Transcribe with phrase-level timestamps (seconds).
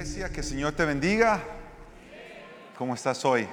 [0.00, 1.42] iglesia, que el Señor te bendiga.
[2.78, 3.46] ¿Cómo estás hoy?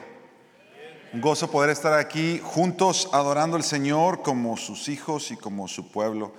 [1.11, 5.91] Un gozo poder estar aquí juntos adorando al Señor como sus hijos y como su
[5.91, 6.31] pueblo.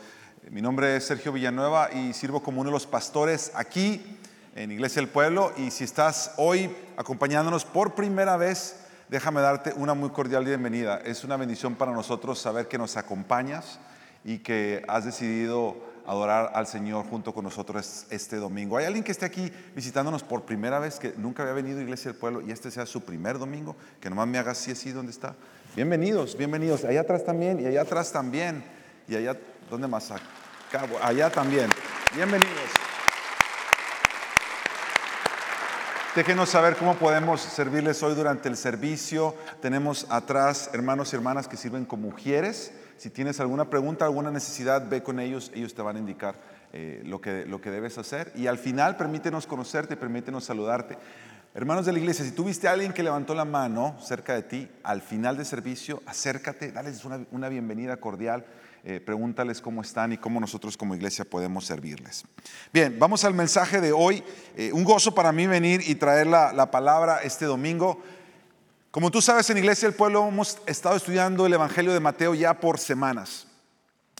[0.50, 4.18] Mi nombre es Sergio Villanueva y sirvo como uno de los pastores aquí
[4.56, 5.52] en Iglesia del Pueblo.
[5.58, 8.76] Y si estás hoy acompañándonos por primera vez,
[9.10, 11.02] déjame darte una muy cordial bienvenida.
[11.04, 13.78] Es una bendición para nosotros saber que nos acompañas
[14.24, 15.76] y que has decidido
[16.08, 18.78] adorar al Señor junto con nosotros este domingo.
[18.78, 22.10] ¿Hay alguien que esté aquí visitándonos por primera vez, que nunca había venido a Iglesia
[22.10, 23.76] del Pueblo y este sea su primer domingo?
[24.00, 25.36] Que nomás me haga así, así, ¿dónde está?
[25.76, 26.82] Bienvenidos, bienvenidos.
[26.84, 28.64] Allá atrás también y allá atrás también.
[29.06, 29.36] Y allá,
[29.70, 30.10] ¿dónde más?
[30.10, 31.68] Acá, allá también.
[32.14, 32.70] Bienvenidos.
[36.16, 39.34] Déjenos saber cómo podemos servirles hoy durante el servicio.
[39.60, 42.72] Tenemos atrás hermanos y hermanas que sirven como mujeres.
[42.98, 46.34] Si tienes alguna pregunta, alguna necesidad, ve con ellos, ellos te van a indicar
[46.72, 48.32] eh, lo, que, lo que debes hacer.
[48.34, 50.98] Y al final, permítenos conocerte, permítenos saludarte.
[51.54, 55.00] Hermanos de la iglesia, si tuviste alguien que levantó la mano cerca de ti, al
[55.00, 58.44] final del servicio, acércate, dales una, bienvenida cordial,
[58.82, 62.24] eh, pregúntales cómo están y cómo nosotros como iglesia podemos servirles.
[62.72, 64.24] Bien, vamos al mensaje de hoy.
[64.56, 68.02] Eh, un gozo para mí venir y traer la, la palabra este domingo.
[68.98, 72.58] Como tú sabes, en Iglesia del Pueblo hemos estado estudiando el Evangelio de Mateo ya
[72.58, 73.46] por semanas.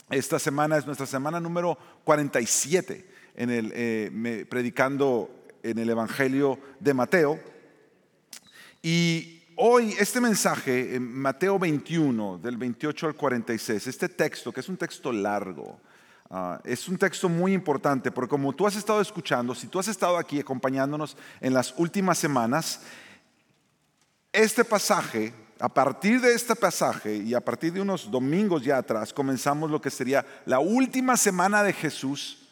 [0.09, 3.05] Esta semana es nuestra semana número 47
[3.35, 5.29] en el, eh, predicando
[5.63, 7.37] en el Evangelio de Mateo.
[8.81, 14.69] Y hoy este mensaje, en Mateo 21, del 28 al 46, este texto, que es
[14.69, 15.77] un texto largo,
[16.29, 19.89] ah, es un texto muy importante, porque como tú has estado escuchando, si tú has
[19.89, 22.79] estado aquí acompañándonos en las últimas semanas,
[24.31, 29.13] este pasaje, a partir de este pasaje y a partir de unos domingos ya atrás,
[29.13, 32.47] comenzamos lo que sería la última semana de Jesús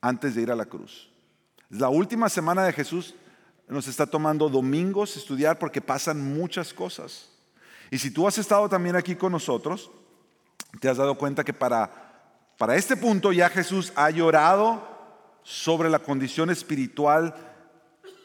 [0.00, 1.10] antes de ir a la cruz.
[1.68, 3.14] La última semana de Jesús
[3.68, 7.28] nos está tomando domingos estudiar porque pasan muchas cosas.
[7.90, 9.90] Y si tú has estado también aquí con nosotros,
[10.80, 11.90] te has dado cuenta que para,
[12.58, 14.96] para este punto ya Jesús ha llorado
[15.42, 17.34] sobre la condición espiritual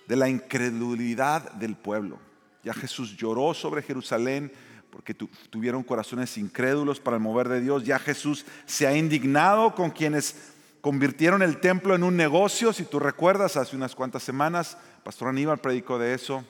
[0.07, 2.19] de la incredulidad del pueblo.
[2.63, 4.51] Ya Jesús lloró sobre Jerusalén
[4.91, 7.85] porque tuvieron corazones incrédulos para el mover de Dios.
[7.85, 10.35] Ya Jesús se ha indignado con quienes
[10.81, 12.73] convirtieron el templo en un negocio.
[12.73, 16.43] Si tú recuerdas, hace unas cuantas semanas, Pastor Aníbal predicó de eso.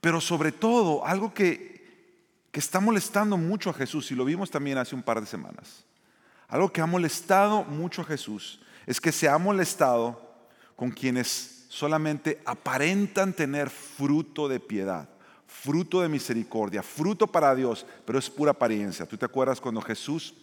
[0.00, 4.76] Pero sobre todo, algo que, que está molestando mucho a Jesús, y lo vimos también
[4.76, 5.84] hace un par de semanas,
[6.48, 10.20] algo que ha molestado mucho a Jesús, es que se ha molestado
[10.76, 15.08] con quienes solamente aparentan tener fruto de piedad,
[15.48, 19.06] fruto de misericordia, fruto para Dios, pero es pura apariencia.
[19.06, 20.34] ¿Tú te acuerdas cuando Jesús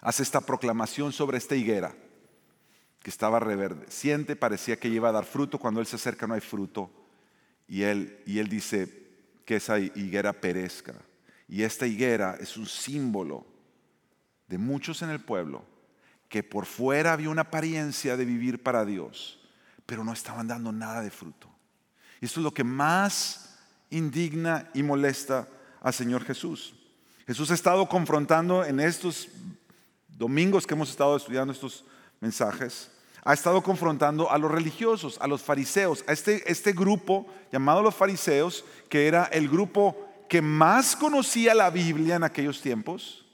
[0.00, 1.92] hace esta proclamación sobre esta higuera?
[3.00, 6.40] que estaba reverdeciente, parecía que iba a dar fruto, cuando Él se acerca no hay
[6.40, 6.90] fruto,
[7.68, 9.06] y Él, y él dice
[9.44, 10.94] que esa higuera perezca.
[11.46, 13.46] Y esta higuera es un símbolo
[14.48, 15.64] de muchos en el pueblo
[16.28, 19.38] que por fuera había una apariencia de vivir para Dios,
[19.88, 21.48] pero no estaban dando nada de fruto.
[22.20, 23.56] Y esto es lo que más
[23.88, 25.48] indigna y molesta
[25.80, 26.74] al Señor Jesús.
[27.26, 29.28] Jesús ha estado confrontando en estos
[30.08, 31.86] domingos que hemos estado estudiando estos
[32.20, 32.90] mensajes,
[33.24, 37.94] ha estado confrontando a los religiosos, a los fariseos, a este, este grupo llamado los
[37.94, 39.96] fariseos, que era el grupo
[40.28, 43.24] que más conocía la Biblia en aquellos tiempos,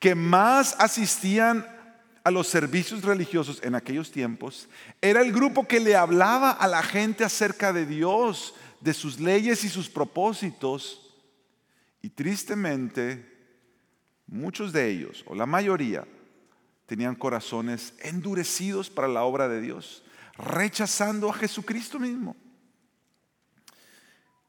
[0.00, 1.64] que más asistían
[2.24, 4.68] a los servicios religiosos en aquellos tiempos,
[5.00, 9.64] era el grupo que le hablaba a la gente acerca de Dios, de sus leyes
[9.64, 11.14] y sus propósitos.
[12.00, 13.24] Y tristemente,
[14.26, 16.06] muchos de ellos, o la mayoría,
[16.86, 20.04] tenían corazones endurecidos para la obra de Dios,
[20.36, 22.36] rechazando a Jesucristo mismo.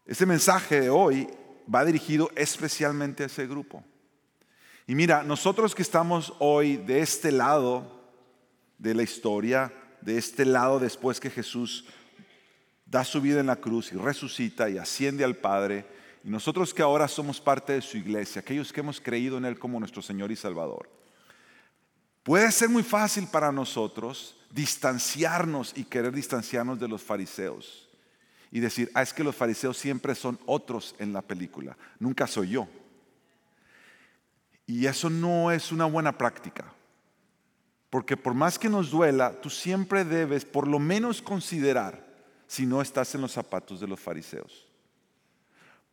[0.05, 1.27] Ese mensaje de hoy
[1.73, 3.83] va dirigido especialmente a ese grupo.
[4.85, 8.03] Y mira, nosotros que estamos hoy de este lado
[8.77, 11.85] de la historia, de este lado después que Jesús
[12.85, 15.85] da su vida en la cruz y resucita y asciende al Padre,
[16.23, 19.57] y nosotros que ahora somos parte de su iglesia, aquellos que hemos creído en Él
[19.57, 20.89] como nuestro Señor y Salvador,
[22.21, 27.89] puede ser muy fácil para nosotros distanciarnos y querer distanciarnos de los fariseos
[28.51, 32.49] y decir, ah, es que los fariseos siempre son otros en la película, nunca soy
[32.49, 32.67] yo.
[34.73, 36.65] Y eso no es una buena práctica.
[37.91, 42.03] Porque por más que nos duela, tú siempre debes por lo menos considerar
[42.47, 44.67] si no estás en los zapatos de los fariseos.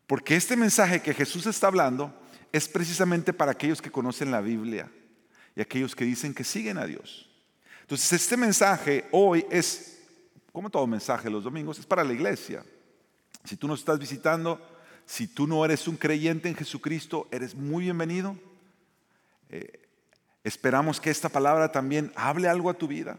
[0.07, 2.11] Porque este mensaje que Jesús está hablando
[2.53, 4.91] es precisamente para aquellos que conocen la Biblia
[5.55, 7.29] y aquellos que dicen que siguen a Dios.
[7.83, 9.99] Entonces este mensaje hoy es
[10.53, 12.65] como todo mensaje los domingos, es para la iglesia.
[13.45, 14.59] Si tú nos estás visitando,
[15.05, 18.39] si tú no eres un creyente en Jesucristo, eres muy bienvenido.
[19.51, 19.89] Eh,
[20.45, 23.19] esperamos que esta palabra también hable algo a tu vida.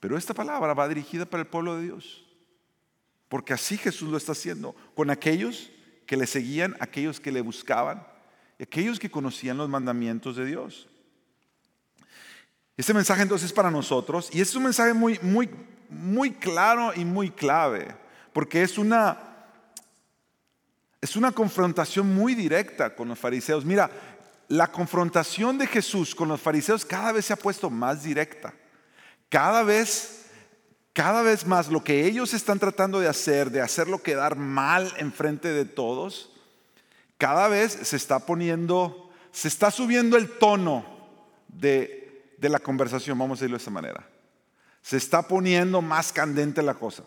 [0.00, 2.24] Pero esta palabra va dirigida para el pueblo de Dios.
[3.28, 5.70] Porque así Jesús lo está haciendo con aquellos
[6.06, 8.06] que le seguían, aquellos que le buscaban,
[8.60, 10.88] aquellos que conocían los mandamientos de Dios.
[12.76, 15.50] Este mensaje entonces es para nosotros y es un mensaje muy, muy,
[15.90, 17.88] muy claro y muy clave,
[18.32, 19.18] porque es una,
[21.00, 23.64] es una confrontación muy directa con los fariseos.
[23.64, 23.90] Mira,
[24.48, 28.54] la confrontación de Jesús con los fariseos cada vez se ha puesto más directa.
[29.28, 30.26] Cada vez,
[30.94, 35.48] cada vez más lo que ellos están tratando de hacer, de hacerlo quedar mal enfrente
[35.48, 36.32] de todos,
[37.18, 40.86] cada vez se está poniendo, se está subiendo el tono
[41.48, 44.08] de, de la conversación, vamos a decirlo de esa manera.
[44.80, 47.02] Se está poniendo más candente la cosa.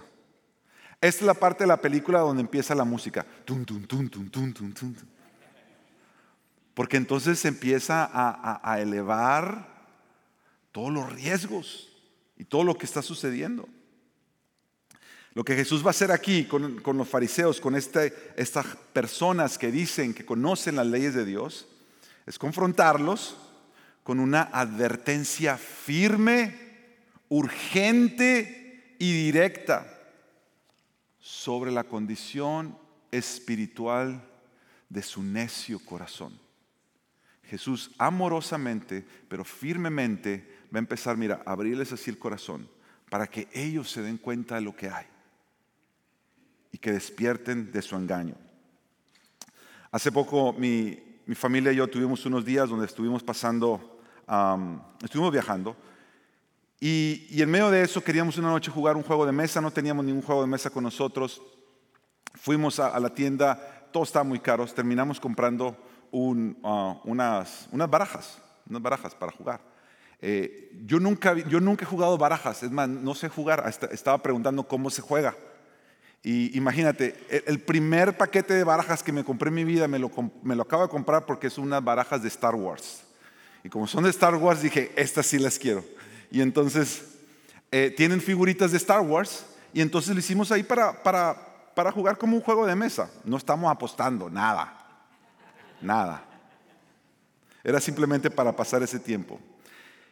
[0.99, 3.25] Esta es la parte de la película donde empieza la música.
[6.81, 9.67] Porque entonces se empieza a, elevar
[10.71, 11.89] todos los riesgos
[12.35, 13.69] y todo lo que está sucediendo.
[15.35, 19.71] Lo que Jesús va a hacer aquí con, los fariseos, con este, estas personas que
[19.71, 21.67] dicen que conocen las leyes de Dios,
[22.25, 23.37] es confrontarlos
[24.01, 26.55] con una advertencia firme,
[27.29, 29.85] urgente y directa
[31.19, 32.75] sobre la condición
[33.11, 34.27] espiritual
[34.89, 36.40] de su necio corazón.
[37.51, 42.65] Jesús amorosamente, pero firmemente, va a empezar, mira, a abrirles así el corazón
[43.09, 45.05] para que ellos se den cuenta de lo que hay
[46.71, 48.35] y que despierten de su engaño.
[49.91, 50.97] Hace poco mi,
[51.35, 53.99] familia y yo tuvimos unos días donde estuvimos pasando,
[55.03, 55.75] estuvimos viajando
[56.79, 60.05] y, en medio de eso queríamos una noche jugar un juego de mesa, no teníamos
[60.05, 61.41] ningún juego de mesa con nosotros.
[62.33, 68.37] Fuimos a, la tienda, todo estaba muy caro, terminamos comprando uh, unas, unas barajas,
[68.69, 69.59] unas barajas para jugar.
[70.21, 74.67] Eh, yo, nunca, yo nunca he jugado barajas, es más, no sé jugar, estaba preguntando
[74.67, 75.35] cómo se juega.
[76.23, 77.15] Y imagínate,
[77.47, 80.11] el primer paquete de barajas que me compré en mi vida me lo,
[80.43, 83.01] me lo acabo de comprar porque son unas barajas de Star Wars.
[83.63, 85.83] Y como son de Star Wars, dije, estas sí las quiero.
[86.29, 87.03] Y entonces
[87.71, 91.35] eh, tienen figuritas de Star Wars y entonces lo hicimos ahí para, para,
[91.73, 93.09] para jugar como un juego de mesa.
[93.23, 94.80] No estamos apostando, nada,
[95.81, 96.23] nada.
[97.63, 99.39] Era simplemente para pasar ese tiempo.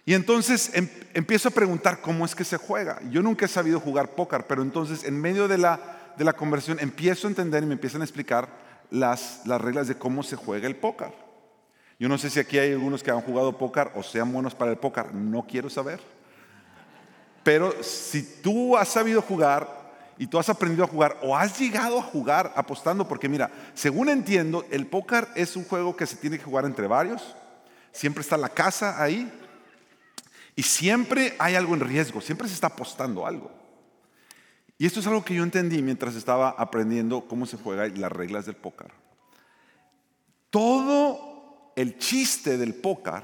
[0.06, 3.00] Y entonces em, empiezo a preguntar cómo es que se juega.
[3.10, 7.30] Yo nunca he sabido jugar póker, pero entonces en medio de la, conversión empiezo a
[7.30, 8.50] entender y me empiezan a explicar
[8.90, 11.14] las, las reglas de cómo se juega el póker.
[12.00, 14.72] Yo no sé si aquí hay algunos que han jugado póker o sean buenos para
[14.72, 16.00] el póker, no quiero saber.
[17.44, 19.79] Pero si tú has sabido jugar
[20.20, 24.10] y tú has aprendido a jugar o has llegado a jugar apostando, porque mira, según
[24.10, 27.36] entiendo, el póker es un juego que se tiene que jugar entre varios,
[27.94, 29.32] siempre está la casa ahí
[30.58, 33.50] y siempre hay algo en riesgo, siempre se está apostando algo.
[34.78, 38.12] Y esto es algo que yo entendí mientras estaba aprendiendo cómo se juega y las
[38.12, 38.92] reglas del póker.
[40.50, 43.24] Todo el chiste del póker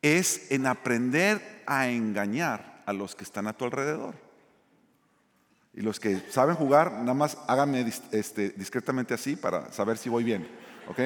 [0.00, 4.31] es en aprender a engañar a los que están a tu alrededor.
[5.74, 10.22] Y los que saben jugar, nada más háganme este, discretamente así para saber si voy
[10.22, 10.46] bien.
[10.88, 10.98] ¿Ok?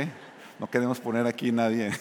[0.59, 1.93] No queremos poner aquí nadie.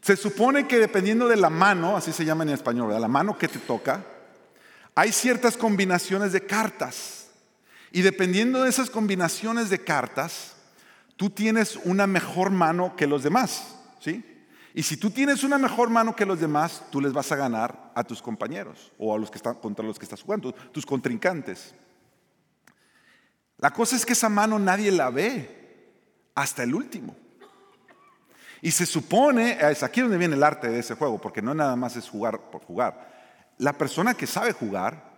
[0.00, 3.46] se supone que dependiendo de la mano, así se llama en español, la mano que
[3.46, 4.04] te toca,
[4.94, 7.28] hay ciertas combinaciones de cartas.
[7.92, 10.54] Y dependiendo de esas combinaciones de cartas,
[11.16, 14.24] tú tienes una mejor mano que los demás, ¿sí?
[14.74, 17.92] Y si tú tienes una mejor mano que los demás, tú les vas a ganar
[17.94, 21.74] a tus compañeros o a los que están contra los que estás jugando, tus contrincantes.
[23.58, 25.92] La cosa es que esa mano nadie la ve
[26.34, 27.16] hasta el último.
[28.62, 31.76] Y se supone, es aquí donde viene el arte de ese juego, porque no nada
[31.76, 33.10] más es jugar por jugar.
[33.58, 35.10] La persona que sabe jugar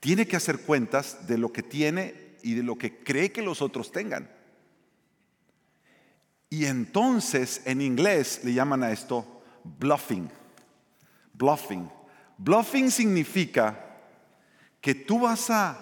[0.00, 3.60] tiene que hacer cuentas de lo que tiene y de lo que cree que los
[3.60, 4.30] otros tengan.
[6.56, 10.30] Y entonces en inglés le llaman a esto bluffing.
[11.34, 11.86] Bluffing.
[12.38, 13.78] Bluffing significa
[14.80, 15.76] que tú vas a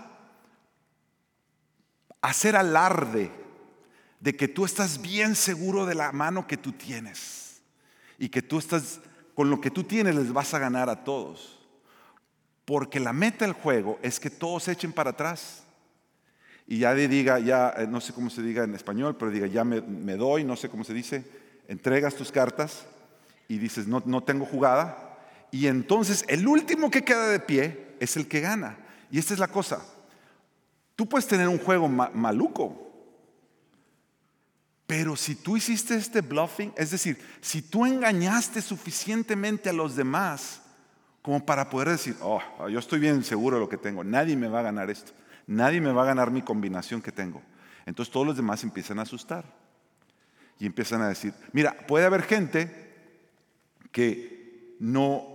[2.21, 3.31] hacer alarde
[4.19, 7.62] de que tú estás bien seguro de la mano que tú tienes
[8.19, 8.99] y que tú estás
[9.37, 11.64] con lo que tú tienes les vas a ganar a todos.
[12.64, 15.63] Porque la meta del juego es que todos echen para atrás
[16.66, 19.64] y ya diga, ya eh, no sé cómo se diga en español, pero diga, ya
[19.64, 21.25] me, doy, no sé cómo se dice,
[21.68, 22.87] entregas tus cartas
[23.49, 25.18] y dices, no, no tengo jugada,
[25.50, 28.78] y entonces el último que queda de pie es el que gana.
[29.11, 29.80] Y esta es la cosa.
[30.97, 32.85] Tú puedes tener un juego maluco,
[34.87, 40.62] pero si tú hiciste este bluffing, es decir, si tú engañaste suficientemente a los demás
[41.23, 44.47] como para poder decir, oh, yo estoy bien seguro de lo que tengo, nadie me
[44.47, 45.12] va a ganar esto,
[45.46, 47.42] nadie me va a ganar mi combinación que tengo.
[47.86, 49.44] Entonces todos los demás empiezan a asustar
[50.58, 52.92] y empiezan a decir, mira, puede haber gente
[53.90, 55.34] que no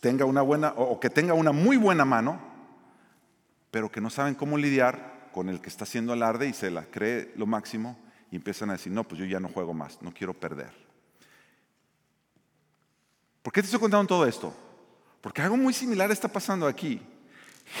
[0.00, 2.40] tenga una buena o que tenga una muy buena mano,
[3.70, 6.84] pero que no saben cómo lidiar con el que está haciendo alarde y se la
[6.84, 7.98] cree lo máximo
[8.30, 10.72] y empiezan a decir, no, pues yo ya no juego más, no quiero perder.
[13.42, 14.54] ¿Por qué te estoy contando todo esto?
[15.20, 17.00] Porque algo muy similar está pasando aquí.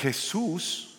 [0.00, 0.97] Jesús,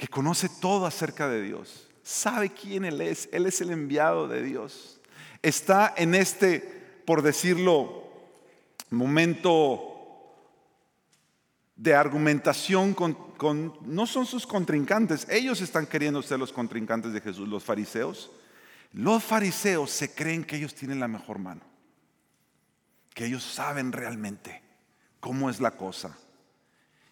[0.00, 4.42] que conoce todo acerca de Dios, sabe quién Él es, Él es el enviado de
[4.42, 4.98] Dios,
[5.42, 6.60] está en este,
[7.04, 8.10] por decirlo,
[8.88, 10.34] momento
[11.76, 17.46] de argumentación con, no son sus contrincantes, ellos están queriendo ser los contrincantes de Jesús,
[17.46, 18.30] los fariseos.
[18.94, 21.60] Los fariseos se creen que ellos tienen la mejor mano,
[23.12, 24.62] que ellos saben realmente
[25.20, 26.16] cómo es la cosa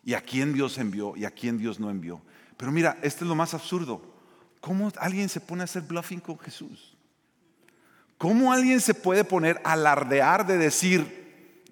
[0.02, 2.22] y a quién Dios envió y a quién Dios no envió.
[2.58, 4.02] Pero mira, este es lo más absurdo.
[4.60, 6.94] ¿Cómo alguien se pone a hacer bluffing con Jesús?
[8.18, 11.64] ¿Cómo alguien se puede poner a alardear de decir,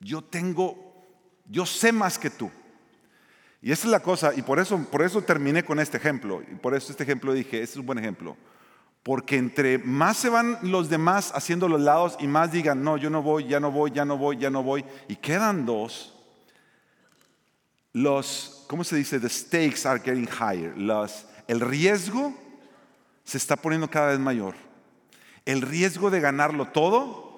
[0.00, 0.82] yo tengo
[1.52, 2.50] yo sé más que tú.
[3.60, 6.56] Y esa es la cosa, y por eso, por eso terminé con este ejemplo, y
[6.56, 8.36] por eso este ejemplo dije, este es un buen ejemplo.
[9.04, 13.10] Porque entre más se van los demás haciendo los lados y más digan, no, yo
[13.10, 16.11] no voy, ya no voy, ya no voy, ya no voy, y quedan dos,
[17.92, 19.20] los, ¿cómo se dice?
[19.20, 20.76] The stakes are getting higher.
[20.76, 22.34] Los, el riesgo
[23.24, 24.54] se está poniendo cada vez mayor.
[25.44, 27.32] El riesgo de ganarlo todo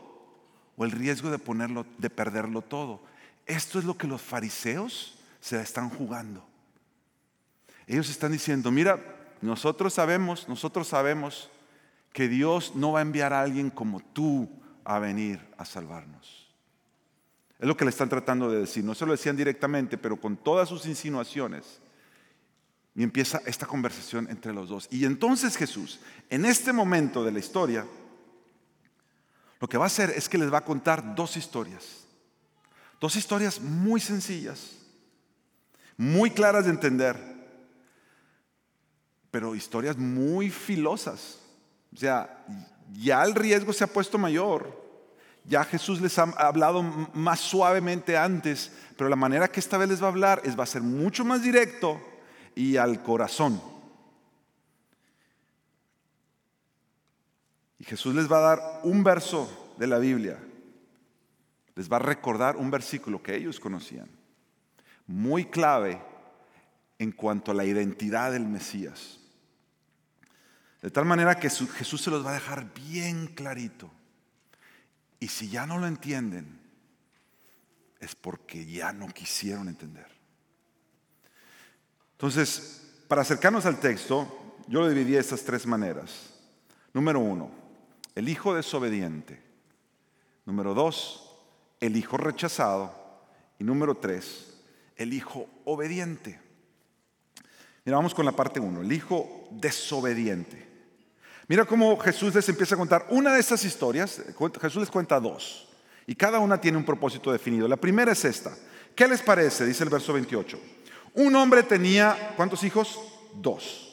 [0.76, 3.00] o el riesgo de, ponerlo, de perderlo todo.
[3.46, 6.46] Esto es lo que los fariseos se están jugando.
[7.86, 8.98] Ellos están diciendo, mira,
[9.40, 11.50] nosotros sabemos, nosotros sabemos
[12.12, 14.48] que Dios no va a enviar a alguien como tú
[14.84, 16.43] a venir a salvarnos.
[17.64, 18.84] Es lo que le están tratando de decir.
[18.84, 21.80] No se lo decían directamente, pero con todas sus insinuaciones.
[22.94, 24.86] Y empieza esta conversación entre los dos.
[24.90, 27.86] Y entonces Jesús, en este momento de la historia,
[29.60, 32.04] lo que va a hacer es que les va a contar dos historias.
[33.00, 34.72] Dos historias muy sencillas,
[35.96, 37.18] muy claras de entender,
[39.30, 41.38] pero historias muy filosas.
[41.94, 42.44] O sea,
[42.92, 44.83] ya el riesgo se ha puesto mayor.
[45.44, 50.02] Ya Jesús les ha hablado más suavemente antes, pero la manera que esta vez les
[50.02, 52.00] va a hablar es va a ser mucho más directo
[52.54, 53.60] y al corazón.
[57.78, 60.38] Y Jesús les va a dar un verso de la Biblia
[61.74, 64.08] les va a recordar un versículo que ellos conocían,
[65.06, 66.00] muy clave
[66.98, 69.18] en cuanto a la identidad del Mesías.
[70.80, 73.90] De tal manera que Jesús se los va a dejar bien clarito.
[75.24, 76.60] Y si ya no lo entienden,
[77.98, 80.06] es porque ya no quisieron entender.
[82.12, 86.28] Entonces, para acercarnos al texto, yo lo dividí de estas tres maneras.
[86.92, 87.50] Número uno,
[88.14, 89.42] el hijo desobediente.
[90.44, 91.38] Número dos,
[91.80, 92.94] el hijo rechazado.
[93.58, 94.60] Y número tres,
[94.94, 96.38] el hijo obediente.
[97.86, 100.73] Mira, vamos con la parte uno, el hijo desobediente.
[101.46, 104.22] Mira cómo Jesús les empieza a contar una de estas historias.
[104.60, 105.68] Jesús les cuenta dos.
[106.06, 107.68] Y cada una tiene un propósito definido.
[107.68, 108.52] La primera es esta.
[108.94, 109.66] ¿Qué les parece?
[109.66, 110.58] Dice el verso 28.
[111.14, 112.98] Un hombre tenía, ¿cuántos hijos?
[113.34, 113.84] Dos.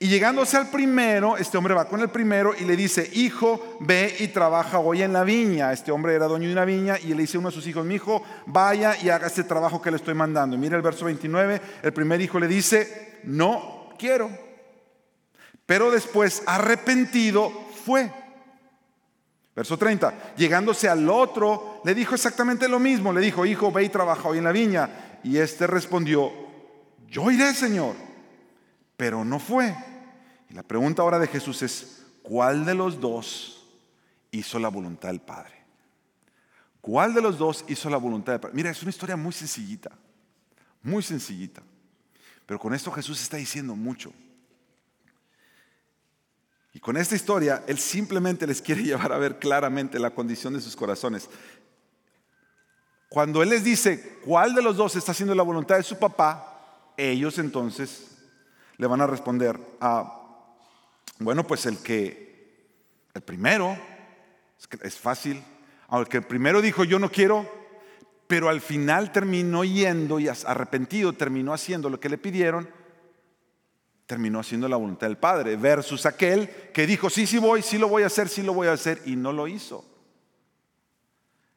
[0.00, 4.14] Y llegándose al primero, este hombre va con el primero y le dice, hijo, ve
[4.20, 5.72] y trabaja hoy en la viña.
[5.72, 7.84] Este hombre era dueño de una viña y le dice a uno de sus hijos,
[7.84, 10.54] mi hijo, vaya y haga este trabajo que le estoy mandando.
[10.54, 14.47] Y mira el verso 29, el primer hijo le dice, no quiero.
[15.68, 17.52] Pero después, arrepentido,
[17.84, 18.10] fue.
[19.54, 23.12] Verso 30, llegándose al otro, le dijo exactamente lo mismo.
[23.12, 25.20] Le dijo, hijo, ve y trabaja hoy en la viña.
[25.22, 26.32] Y este respondió,
[27.08, 28.08] yo iré, Señor
[28.98, 29.74] pero no fue.
[30.50, 33.64] Y la pregunta ahora de Jesús es, ¿cuál de los dos
[34.32, 35.54] hizo la voluntad del Padre?
[36.80, 38.56] ¿Cuál de los dos hizo la voluntad del Padre?
[38.56, 39.92] Mira, es una historia muy sencillita,
[40.82, 41.62] muy sencillita.
[42.44, 44.12] Pero con esto Jesús está diciendo mucho.
[46.78, 50.60] Y con esta historia, Él simplemente les quiere llevar a ver claramente la condición de
[50.60, 51.28] sus corazones.
[53.08, 56.92] Cuando Él les dice cuál de los dos está haciendo la voluntad de su papá,
[56.96, 58.18] ellos entonces
[58.76, 60.22] le van a responder a,
[61.18, 62.70] bueno, pues el que,
[63.12, 63.76] el primero,
[64.80, 65.42] es fácil,
[65.88, 67.44] Aunque primero dijo yo no quiero,
[68.28, 72.70] pero al final terminó yendo y arrepentido, terminó haciendo lo que le pidieron,
[74.08, 77.88] terminó haciendo la voluntad del Padre, versus aquel que dijo, sí, sí voy, sí lo
[77.88, 79.84] voy a hacer, sí lo voy a hacer, y no lo hizo.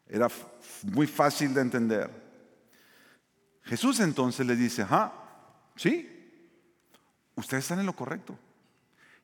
[0.06, 0.28] Era
[0.84, 2.12] muy fácil de entender.
[3.64, 5.14] Jesús entonces le dice, ah,
[5.78, 6.10] sí,
[7.36, 8.38] ustedes están en lo correcto.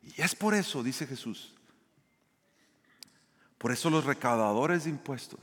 [0.02, 1.54] Y es por eso, dice Jesús,
[3.58, 5.42] por eso los recaudadores de impuestos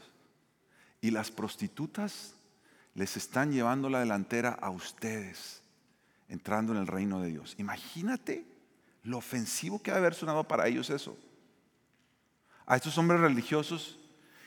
[1.02, 2.32] y las prostitutas
[2.94, 5.60] les están llevando la delantera a ustedes,
[6.28, 7.54] entrando en el reino de Dios.
[7.58, 8.44] Imagínate
[9.02, 11.16] lo ofensivo que ha de haber sonado para ellos eso.
[12.66, 13.98] A estos hombres religiosos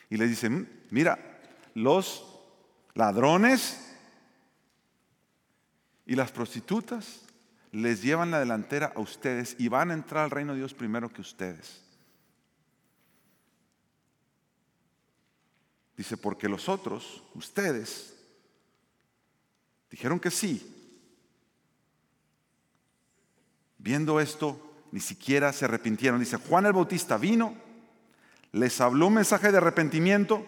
[0.10, 1.40] y les dicen, mm, mira,
[1.76, 2.26] los
[2.96, 3.96] ladrones
[6.06, 7.22] y las prostitutas
[7.72, 11.10] les llevan la delantera a ustedes y van a entrar al reino de Dios primero
[11.10, 11.84] que ustedes.
[15.96, 18.16] Dice, porque los otros, ustedes,
[19.90, 20.77] dijeron que sí.
[23.78, 24.60] Viendo esto,
[24.92, 26.20] ni siquiera se arrepintieron.
[26.20, 27.56] Dice, Juan el Bautista vino,
[28.52, 30.46] les habló un mensaje de arrepentimiento.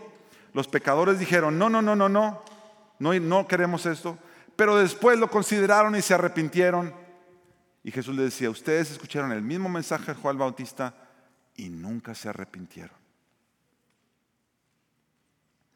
[0.54, 2.44] Los pecadores dijeron, no, no, no, no, no,
[3.00, 4.18] no, queremos esto.
[4.56, 6.94] Pero después lo consideraron y se arrepintieron.
[7.84, 10.94] Y Jesús les decía, ustedes escucharon el mismo mensaje de Juan el Bautista
[11.56, 13.00] y nunca se arrepintieron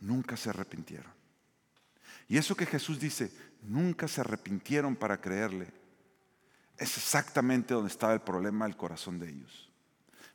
[0.04, 1.12] nunca se arrepintieron.
[2.28, 3.32] Y eso que Jesús dice,
[3.64, 5.68] nunca se arrepintieron para creerle,
[6.84, 9.70] es exactamente donde estaba el problema del corazón de ellos.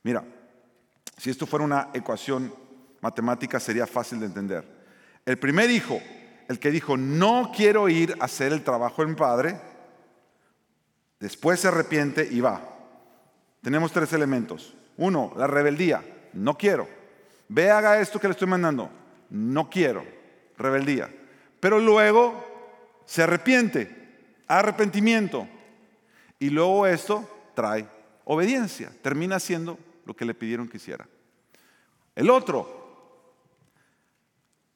[0.03, 0.23] Mira,
[1.17, 2.53] si esto fuera una ecuación
[3.01, 4.65] matemática sería fácil de entender.
[5.25, 6.01] El primer hijo,
[6.47, 9.59] el que dijo, no quiero ir a hacer el trabajo mi padre,
[11.19, 12.61] después se arrepiente y va.
[13.61, 14.75] Tenemos tres elementos.
[14.97, 16.03] Uno, la rebeldía,
[16.33, 16.87] no quiero.
[17.47, 18.91] Ve, haga esto que le estoy mandando
[19.29, 20.03] no quiero,
[20.57, 21.09] rebeldía.
[21.59, 25.47] Pero luego se arrepiente, arrepentimiento.
[26.39, 27.87] Y luego esto trae
[28.23, 31.07] obediencia, termina haciendo lo que le pidieron que hiciera.
[32.15, 32.77] El otro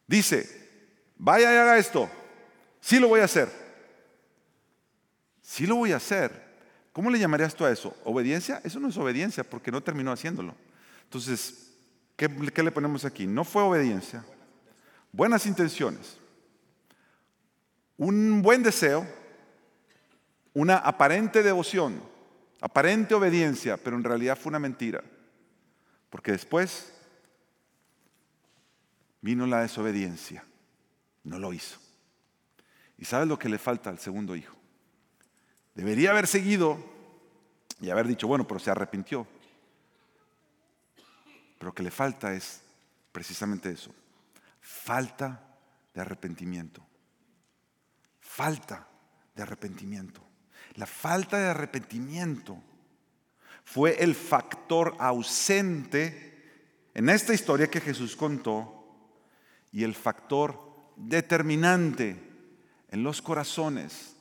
[0.06, 0.48] dice,
[1.18, 2.10] vaya y haga esto,
[2.80, 3.50] sí lo voy a hacer.
[5.42, 6.44] Sí lo voy a hacer.
[6.94, 7.96] ¿Cómo le llamarías tú a eso?
[8.04, 8.62] ¿Obediencia?
[8.64, 10.56] Eso no es obediencia porque no terminó haciéndolo.
[11.04, 11.72] Entonces,
[12.16, 13.28] ¿qué, qué le ponemos aquí?
[13.28, 14.24] No fue obediencia,
[15.12, 16.18] buenas intenciones,
[17.98, 19.08] un buen deseo,
[20.54, 22.02] una aparente devoción,
[22.62, 25.04] aparente obediencia, pero en realidad fue una mentira.
[26.10, 26.94] Porque después
[29.22, 30.44] vino la desobediencia,
[31.24, 31.80] no lo hizo.
[32.98, 34.56] ¿Y sabes lo que le falta al segundo hijo?
[35.74, 36.78] Debería haber seguido
[37.82, 39.26] y haber dicho, bueno, pero se arrepintió.
[41.58, 42.62] Pero lo que le falta es
[43.12, 43.94] precisamente eso,
[44.62, 45.42] falta
[45.94, 46.86] de arrepentimiento.
[48.20, 48.88] Falta
[49.36, 50.22] de arrepentimiento.
[50.76, 52.58] La falta de arrepentimiento
[53.64, 56.34] fue el factor ausente
[56.94, 58.86] en esta historia que Jesús contó
[59.72, 60.60] y el factor
[60.96, 62.18] determinante
[62.90, 64.16] en los corazones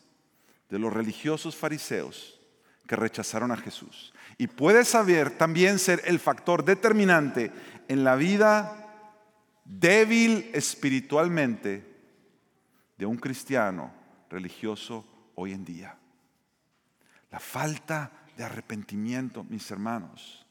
[0.68, 2.40] de los religiosos fariseos
[2.86, 4.12] que rechazaron a Jesús.
[4.38, 7.52] Y puede saber también ser el factor determinante
[7.88, 8.78] en la vida
[9.64, 11.84] débil espiritualmente
[12.96, 13.92] de un cristiano
[14.30, 15.98] religioso hoy en día.
[17.32, 20.44] La falta de arrepentimiento, mis hermanos,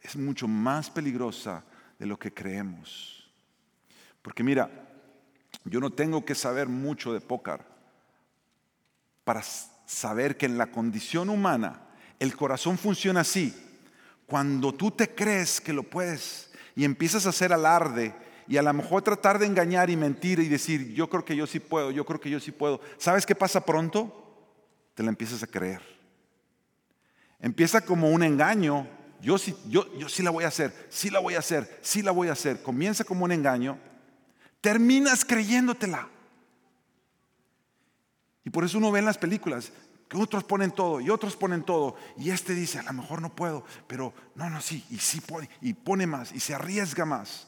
[0.00, 1.62] es mucho más peligrosa
[1.98, 3.30] de lo que creemos.
[4.22, 4.70] Porque mira,
[5.64, 7.66] yo no tengo que saber mucho de pócar
[9.22, 9.42] para
[9.86, 11.82] saber que en la condición humana
[12.18, 13.54] el corazón funciona así.
[14.26, 18.14] Cuando tú te crees que lo puedes y empiezas a hacer alarde
[18.48, 21.46] y a lo mejor tratar de engañar y mentir y decir, yo creo que yo
[21.46, 22.80] sí puedo, yo creo que yo sí puedo.
[22.96, 24.22] ¿Sabes qué pasa pronto?
[24.94, 25.93] Te la empiezas a creer.
[27.44, 28.88] Empieza como un engaño.
[29.20, 32.00] Yo sí, yo, yo sí la voy a hacer, sí la voy a hacer, sí
[32.00, 32.62] la voy a hacer.
[32.62, 33.78] Comienza como un engaño.
[34.62, 36.08] Terminas creyéndotela.
[38.44, 39.72] Y por eso uno ve en las películas
[40.08, 41.96] que otros ponen todo y otros ponen todo.
[42.16, 45.50] Y este dice, a lo mejor no puedo, pero no, no, sí, y sí pone,
[45.60, 47.46] y pone más, y se arriesga más.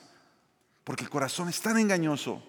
[0.85, 2.43] Porque el corazón es tan engañoso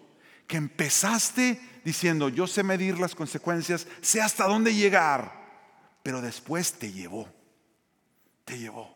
[0.48, 5.32] que empezaste diciendo, yo sé medir las consecuencias, sé hasta dónde llegar,
[6.04, 7.37] pero después te llevó,
[8.48, 8.96] te llevó.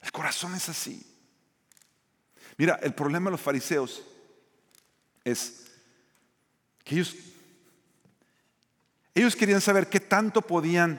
[0.00, 1.06] El corazón es así.
[2.56, 4.02] Mira, el problema de los fariseos
[5.22, 5.70] es
[6.82, 7.14] que ellos,
[9.14, 10.98] ellos querían saber qué tanto podían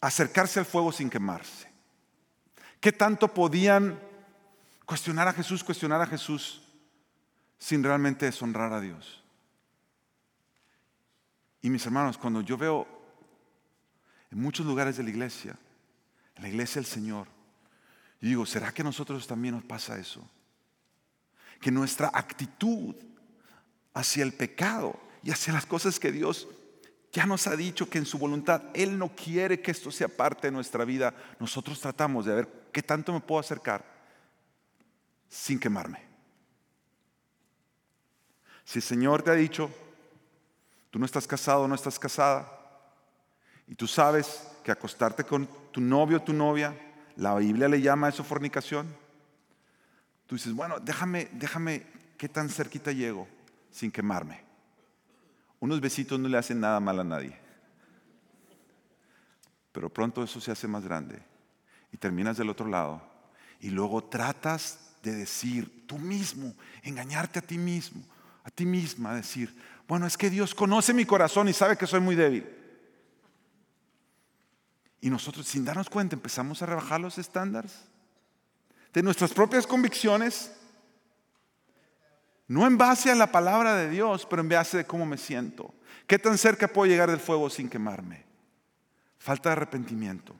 [0.00, 1.70] acercarse al fuego sin quemarse.
[2.80, 4.00] ¿Qué tanto podían
[4.86, 6.62] cuestionar a Jesús, cuestionar a Jesús
[7.58, 9.22] sin realmente deshonrar a Dios?
[11.60, 13.01] Y mis hermanos, cuando yo veo
[14.32, 15.56] en muchos lugares de la iglesia,
[16.36, 17.28] en la iglesia del Señor,
[18.20, 20.26] yo digo, ¿será que a nosotros también nos pasa eso?
[21.60, 22.94] Que nuestra actitud
[23.92, 26.48] hacia el pecado y hacia las cosas que Dios
[27.12, 30.46] ya nos ha dicho que en su voluntad Él no quiere que esto sea parte
[30.46, 33.84] de nuestra vida, nosotros tratamos de ver qué tanto me puedo acercar
[35.28, 36.00] sin quemarme.
[38.64, 39.70] Si el Señor te ha dicho,
[40.90, 42.61] tú no estás casado, no estás casada,
[43.72, 46.76] y tú sabes que acostarte con tu novio o tu novia,
[47.16, 48.86] la Biblia le llama eso fornicación,
[50.26, 51.86] tú dices, bueno, déjame, déjame,
[52.18, 53.26] ¿qué tan cerquita llego
[53.70, 54.42] sin quemarme?
[55.58, 57.34] Unos besitos no le hacen nada mal a nadie.
[59.72, 61.22] Pero pronto eso se hace más grande
[61.92, 63.00] y terminas del otro lado
[63.58, 68.02] y luego tratas de decir tú mismo, engañarte a ti mismo,
[68.44, 69.56] a ti misma, decir,
[69.88, 72.60] bueno, es que Dios conoce mi corazón y sabe que soy muy débil.
[75.02, 77.74] Y nosotros sin darnos cuenta empezamos a rebajar los estándares
[78.94, 80.52] de nuestras propias convicciones
[82.46, 85.74] no en base a la palabra de Dios, pero en base a cómo me siento.
[86.06, 88.24] ¿Qué tan cerca puedo llegar del fuego sin quemarme?
[89.18, 90.36] Falta de arrepentimiento.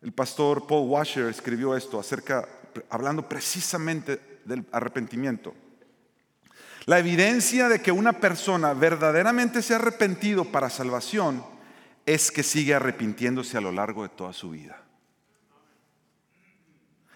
[0.00, 2.48] El pastor Paul Washer escribió esto acerca,
[2.88, 5.54] hablando precisamente del arrepentimiento.
[6.86, 11.44] La evidencia de que una persona verdaderamente se ha arrepentido para salvación
[12.06, 14.82] es que sigue arrepintiéndose a lo largo de toda su vida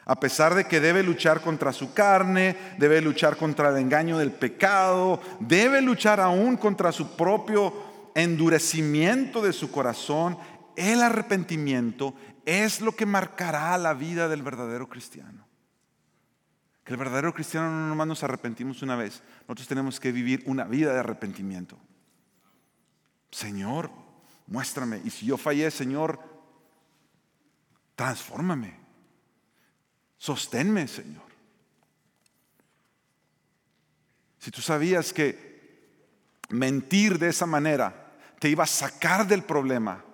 [0.08, 4.30] a pesar de que debe luchar contra su carne, debe luchar contra el engaño del
[4.30, 7.74] pecado, debe luchar aún contra su propio
[8.14, 10.38] endurecimiento de su corazón,
[10.76, 15.44] el arrepentimiento es lo que marcará la vida del verdadero cristiano.
[16.84, 20.62] Que el verdadero cristiano no nomás nos arrepentimos una vez, nosotros tenemos que vivir una
[20.64, 21.76] vida de arrepentimiento.
[23.32, 23.90] Señor,
[24.46, 25.00] muéstrame.
[25.04, 26.18] Y si yo fallé, Señor,
[27.94, 28.78] transfórmame.
[30.18, 31.26] Sosténme, Señor.
[34.38, 35.46] Si tú sabías que
[36.50, 40.04] mentir de esa manera te iba a sacar del problema,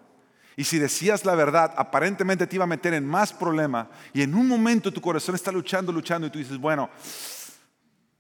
[0.57, 4.35] y si decías la verdad, aparentemente te iba a meter en más problema, y en
[4.35, 6.91] un momento tu corazón está luchando, luchando, y tú dices, bueno,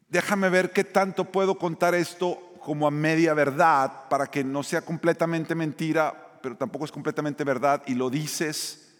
[0.09, 4.83] déjame ver qué tanto puedo contar esto como a media verdad para que no sea
[4.83, 8.94] completamente mentira, pero tampoco es completamente verdad, y lo dices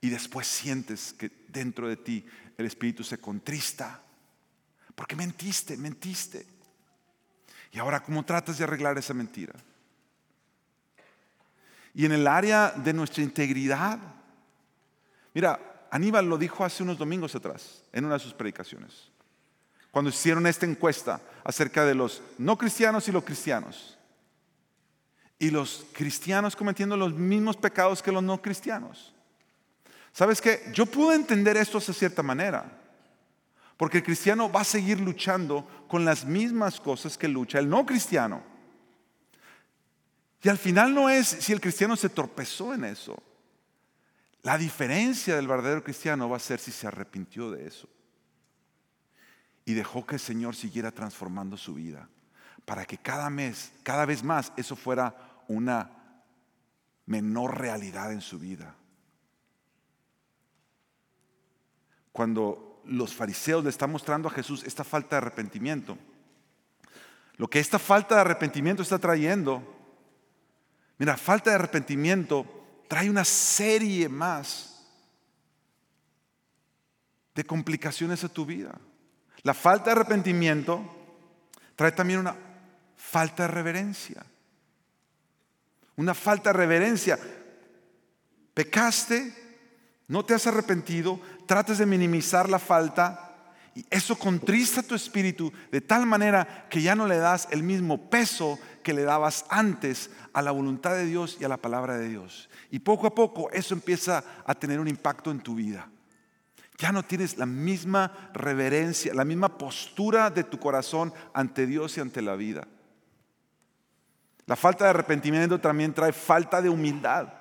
[0.00, 4.00] y después sientes que dentro de ti el Espíritu se contrista.
[4.94, 6.46] Porque mentiste, mentiste.
[7.72, 9.54] Y ahora, ¿cómo tratas de arreglar esa mentira?
[11.94, 13.98] Y en el área de nuestra integridad,
[15.34, 19.09] mira, Aníbal lo dijo hace unos domingos atrás, en una de sus predicaciones,
[19.90, 23.98] cuando hicieron esta encuesta acerca de los no cristianos y los cristianos.
[25.38, 29.14] Y los cristianos cometiendo los mismos pecados que los no cristianos.
[30.12, 30.70] ¿Sabes qué?
[30.74, 32.78] Yo puedo entender esto de cierta manera.
[33.76, 37.86] Porque el cristiano va a seguir luchando con las mismas cosas que lucha el no
[37.86, 38.42] cristiano.
[40.42, 43.22] Y al final no es si el cristiano se tropezó en eso.
[44.42, 47.88] La diferencia del verdadero cristiano va a ser si se arrepintió de eso.
[49.70, 52.08] Y dejó que el Señor siguiera transformando su vida.
[52.64, 55.90] Para que cada mes, cada vez más, eso fuera una
[57.06, 58.74] menor realidad en su vida.
[62.12, 65.96] cuando los fariseos le están mostrando a Jesús esta falta de arrepentimiento.
[67.36, 69.62] Lo que esta falta de arrepentimiento está trayendo,
[70.98, 72.44] mira, falta de arrepentimiento
[72.88, 74.86] trae una serie más
[77.34, 78.78] de complicaciones a tu vida.
[79.42, 80.82] La falta de arrepentimiento
[81.76, 82.36] trae también una
[82.96, 84.24] falta de reverencia.
[85.96, 87.18] Una falta de reverencia.
[88.54, 89.34] Pecaste,
[90.08, 93.30] no te has arrepentido, trates de minimizar la falta
[93.74, 98.10] y eso contrista tu espíritu de tal manera que ya no le das el mismo
[98.10, 102.08] peso que le dabas antes a la voluntad de Dios y a la palabra de
[102.08, 102.50] Dios.
[102.70, 105.88] Y poco a poco eso empieza a tener un impacto en tu vida.
[106.80, 112.00] Ya no tienes la misma reverencia, la misma postura de tu corazón ante Dios y
[112.00, 112.66] ante la vida.
[114.46, 117.34] La falta de arrepentimiento también trae falta de humildad.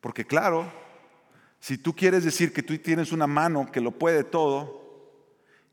[0.00, 0.68] Porque claro,
[1.60, 4.82] si tú quieres decir que tú tienes una mano que lo puede todo,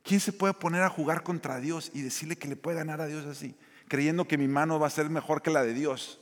[0.03, 3.07] ¿quién se puede poner a jugar contra Dios y decirle que le puede ganar a
[3.07, 3.57] Dios así?
[3.87, 6.21] Creyendo que mi mano va a ser mejor que la de Dios.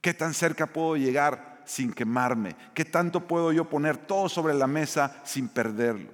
[0.00, 2.56] ¿Qué tan cerca puedo llegar sin quemarme?
[2.72, 6.10] ¿Qué tanto puedo yo poner todo sobre la mesa sin perderlo?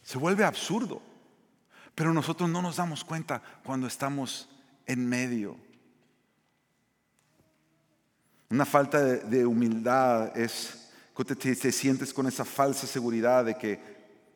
[0.00, 1.02] Se vuelve absurdo,
[1.94, 4.48] pero nosotros no nos damos cuenta cuando estamos
[4.86, 5.56] en medio.
[8.48, 13.80] Una falta de, humildad es que te, te sientes con esa falsa seguridad de que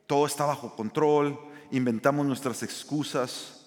[0.08, 1.38] todo está bajo control,
[1.70, 3.58] inventamos nuestras excusas.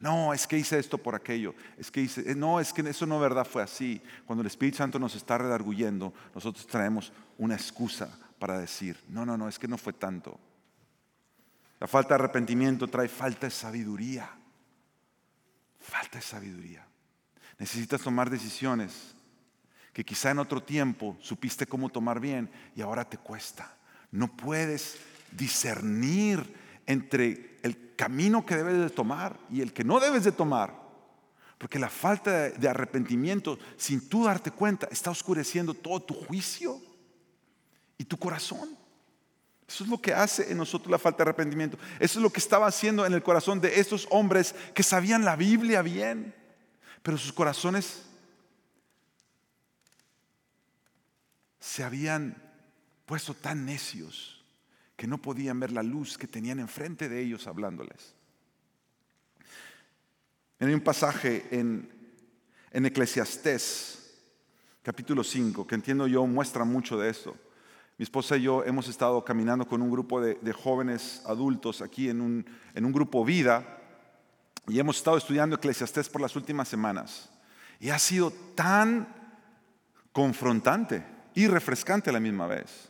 [0.00, 1.54] No, es que hice esto por aquello.
[1.76, 4.00] Es que hice, eh, no, es que eso no verdad fue así.
[4.26, 9.36] Cuando el Espíritu Santo nos está redarguyendo, nosotros traemos una excusa para decir, no, no,
[9.36, 10.38] no, es que no fue tanto.
[11.80, 14.30] La falta de arrepentimiento trae falta de sabiduría.
[15.80, 16.86] Falta de sabiduría.
[17.58, 19.14] Necesitas tomar decisiones
[19.92, 23.76] que quizá en otro tiempo supiste cómo tomar bien y ahora te cuesta.
[24.12, 24.96] No puedes
[25.32, 26.54] discernir
[26.86, 30.72] entre el camino que debes de tomar y el que no debes de tomar.
[31.58, 36.80] Porque la falta de arrepentimiento, sin tú darte cuenta, está oscureciendo todo tu juicio
[37.98, 38.78] y tu corazón.
[39.66, 41.76] Eso es lo que hace en nosotros la falta de arrepentimiento.
[41.98, 45.34] Eso es lo que estaba haciendo en el corazón de estos hombres que sabían la
[45.34, 46.32] Biblia bien,
[47.02, 48.04] pero sus corazones
[51.58, 52.40] se habían
[53.04, 54.37] puesto tan necios
[54.98, 58.16] que no podían ver la luz que tenían enfrente de ellos hablándoles.
[60.58, 61.88] Hay un pasaje en,
[62.72, 64.18] en Eclesiastés,
[64.82, 67.36] capítulo 5, que entiendo yo muestra mucho de esto.
[67.96, 72.20] Mi esposa y yo hemos estado caminando con un grupo de, jóvenes adultos aquí en
[72.20, 73.78] un, en un grupo vida
[74.66, 77.30] y hemos estado estudiando Eclesiastés por las últimas semanas.
[77.78, 79.14] Y ha sido tan
[80.10, 81.06] confrontante
[81.36, 82.87] y refrescante a la misma vez.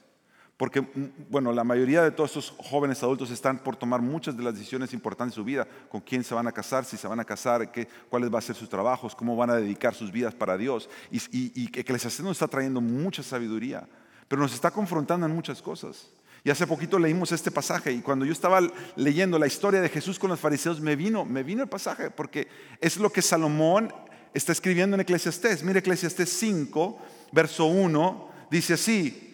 [0.59, 4.42] Porque, mm, bueno, la mayoría de todos estos jóvenes adultos están por tomar muchas de
[4.42, 7.21] las decisiones importantes de su vida, con quién se van a casar, si se van
[7.21, 10.35] a casar, qué, cuáles van a ser sus trabajos, cómo van a dedicar sus vidas
[10.35, 10.90] para Dios.
[11.11, 13.88] Y, y, y Eclesiastés nos está trayendo mucha sabiduría
[14.29, 16.11] pero nos está confrontando en muchas cosas.
[16.44, 18.61] Y hace poquito leímos este pasaje y cuando yo estaba
[18.94, 22.47] leyendo la historia de Jesús con los fariseos, me vino, me vino el pasaje porque
[22.81, 23.92] es lo que Salomón
[24.33, 25.64] está escribiendo en Eclesiastés.
[25.64, 26.99] Mire Eclesiastés 5,
[27.33, 29.28] verso 1, dice así,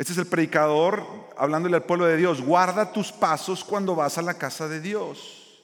[0.00, 1.04] este es el predicador
[1.36, 5.60] hablándole al pueblo de Dios, guarda tus pasos cuando vas a la casa de Dios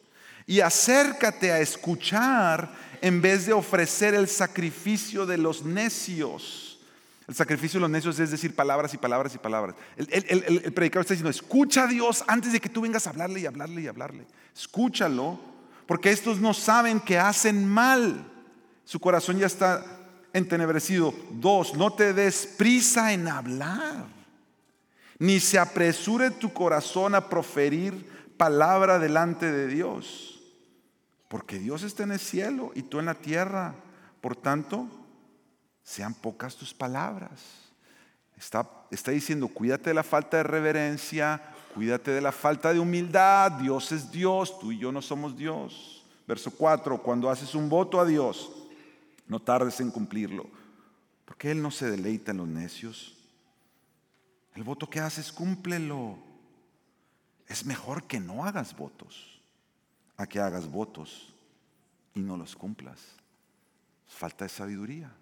[0.46, 2.70] y acércate a escuchar
[3.00, 6.78] en vez de ofrecer el sacrificio de los necios
[7.26, 9.74] el sacrificio de los necios es decir palabras y palabras y palabras.
[9.96, 13.46] El, predicador está diciendo, escucha a Dios antes de que tú vengas a hablarle y
[13.46, 14.26] hablarle y hablarle.
[14.54, 15.40] Escúchalo,
[15.86, 18.30] porque estos no saben que hacen mal.
[18.84, 19.84] Su corazón ya está
[20.32, 21.12] entenebrecido.
[21.30, 24.06] Dos, no te des prisa en hablar,
[25.18, 30.42] ni se apresure tu corazón a proferir palabra delante de Dios,
[31.28, 33.74] porque Dios está en el cielo y tú en la tierra.
[34.20, 34.88] Por tanto,
[35.82, 37.66] sean pocas tus palabras.
[38.36, 38.68] Está,
[39.10, 41.42] diciendo, cuídate de la falta de reverencia,
[41.74, 43.52] cuídate de la falta de humildad.
[43.52, 46.04] Dios es Dios, tú y yo no somos Dios.
[46.26, 48.52] Verso 4, cuando haces un voto a Dios,
[49.26, 50.46] no tardes en cumplirlo,
[51.24, 53.15] porque Él no se deleita en los necios.
[54.56, 56.18] El voto que haces, cúmplelo.
[57.46, 59.40] Es mejor que no hagas votos
[60.16, 61.34] a que hagas votos
[62.14, 63.00] y no los cumplas.
[64.08, 65.12] Falta de sabiduría.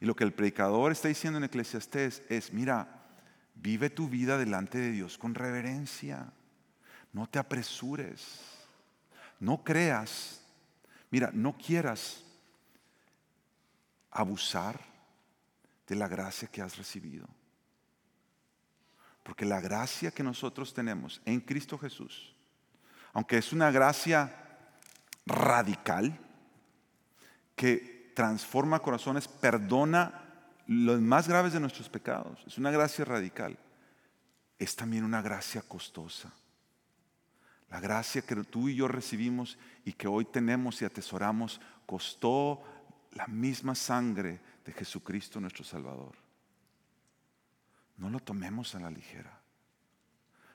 [0.00, 3.06] Y lo que el predicador está diciendo en Eclesiastés es, mira,
[3.54, 6.32] vive tu vida delante de Dios con reverencia.
[7.12, 8.40] No te apresures.
[9.38, 10.42] No creas.
[11.10, 12.24] Mira, no quieras
[14.10, 14.80] abusar
[15.86, 17.37] de la gracia que has recibido.
[19.28, 22.34] Porque la gracia que nosotros tenemos en Cristo Jesús,
[23.12, 24.34] aunque es una gracia
[25.26, 26.18] radical,
[27.54, 30.22] que transforma corazones, perdona
[30.66, 32.42] los más graves de nuestros pecados.
[32.46, 33.58] Es una gracia radical.
[34.58, 36.32] Es también una gracia costosa.
[37.68, 42.62] La gracia que tú y yo recibimos y que hoy tenemos y atesoramos costó
[43.12, 46.16] la misma sangre de Jesucristo nuestro Salvador.
[47.98, 49.38] No lo tomemos a la ligera.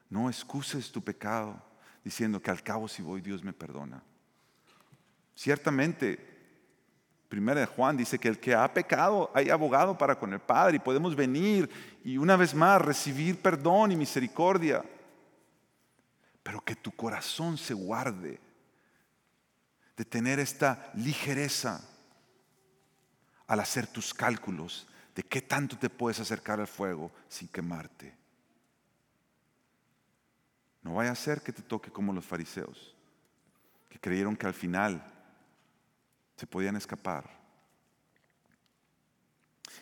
[0.10, 1.62] No excuses tu pecado
[2.04, 4.02] diciendo que al cabo si voy Dios me perdona.
[5.36, 6.34] Ciertamente
[7.34, 10.76] Primera de Juan dice que el que ha pecado hay abogado para con el Padre
[10.76, 11.68] y podemos venir
[12.04, 14.86] y una vez más recibir perdón y misericordia.
[16.44, 18.40] Pero que tu corazón se guarde
[19.98, 21.82] de tener esta ligereza
[23.48, 28.16] al hacer tus cálculos de qué tanto te puedes acercar al fuego sin quemarte.
[30.82, 32.96] No vaya a ser que te toque como los fariseos,
[33.90, 35.04] que creyeron que al final
[36.36, 37.30] se podían escapar.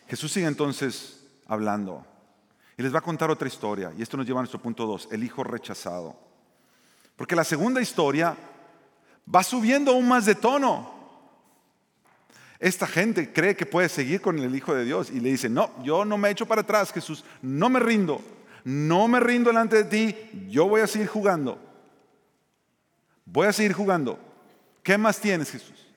[0.06, 2.06] Jesús sigue entonces hablando
[2.76, 3.92] y les va a contar otra historia.
[3.96, 6.16] Y esto nos lleva a nuestro punto 2, el hijo rechazado.
[7.16, 8.36] Porque la segunda historia
[9.32, 11.01] va subiendo aún más de tono.
[12.62, 15.72] Esta gente cree que puede seguir con el Hijo de Dios y le dice, no,
[15.82, 18.22] yo no me echo para atrás, Jesús, no me rindo,
[18.62, 21.58] no me rindo delante de ti, yo voy a seguir jugando.
[23.24, 24.16] Voy a seguir jugando.
[24.84, 25.88] ¿Qué más tienes, Jesús?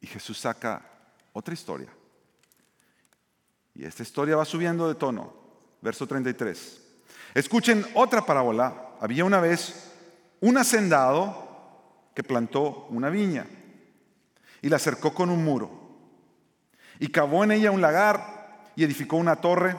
[0.00, 0.80] Y Jesús saca
[1.34, 1.90] otra historia.
[3.74, 5.34] Y esta historia va subiendo de tono.
[5.82, 6.80] Verso 33.
[7.34, 8.96] Escuchen otra parábola.
[9.02, 9.92] Había una vez
[10.40, 13.46] un hacendado que plantó una viña
[14.62, 15.70] y la cercó con un muro.
[16.98, 19.76] Y cavó en ella un lagar y edificó una torre.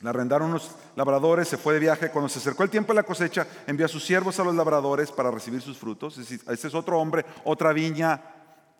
[0.00, 2.10] La arrendaron unos labradores, se fue de viaje.
[2.10, 5.10] Cuando se acercó el tiempo de la cosecha, envió a sus siervos a los labradores
[5.10, 6.18] para recibir sus frutos.
[6.18, 8.20] Este es otro hombre, otra viña,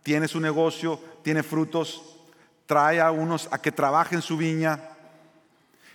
[0.02, 2.18] tiene su negocio, tiene frutos,
[2.66, 4.80] trae a unos a que trabajen su viña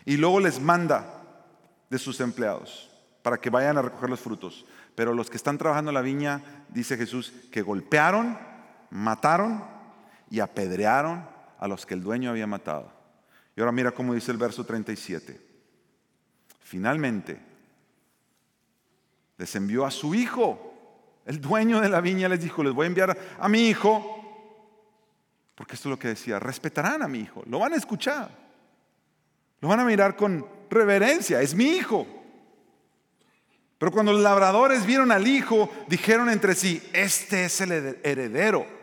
[0.06, 1.06] y luego les manda
[1.90, 2.90] de sus empleados
[3.22, 4.66] para que vayan a recoger los frutos.
[4.96, 8.38] Pero los que están trabajando en la viña, dice Jesús, que golpearon,
[8.90, 9.64] mataron
[10.30, 11.26] y apedrearon
[11.60, 12.92] a los que el dueño había matado.
[13.56, 15.40] Y ahora mira cómo dice el verso 37.
[16.62, 17.40] Finalmente,
[19.38, 20.74] les envió a su hijo.
[21.26, 24.16] El dueño de la viña les dijo, les voy a enviar a mi hijo,
[25.56, 28.30] porque esto es lo que decía, respetarán a mi hijo, lo van a escuchar,
[29.60, 32.08] lo van a mirar con reverencia, es mi hijo.
[33.78, 38.79] Pero cuando los labradores vieron al hijo, dijeron entre sí, este es el heredero.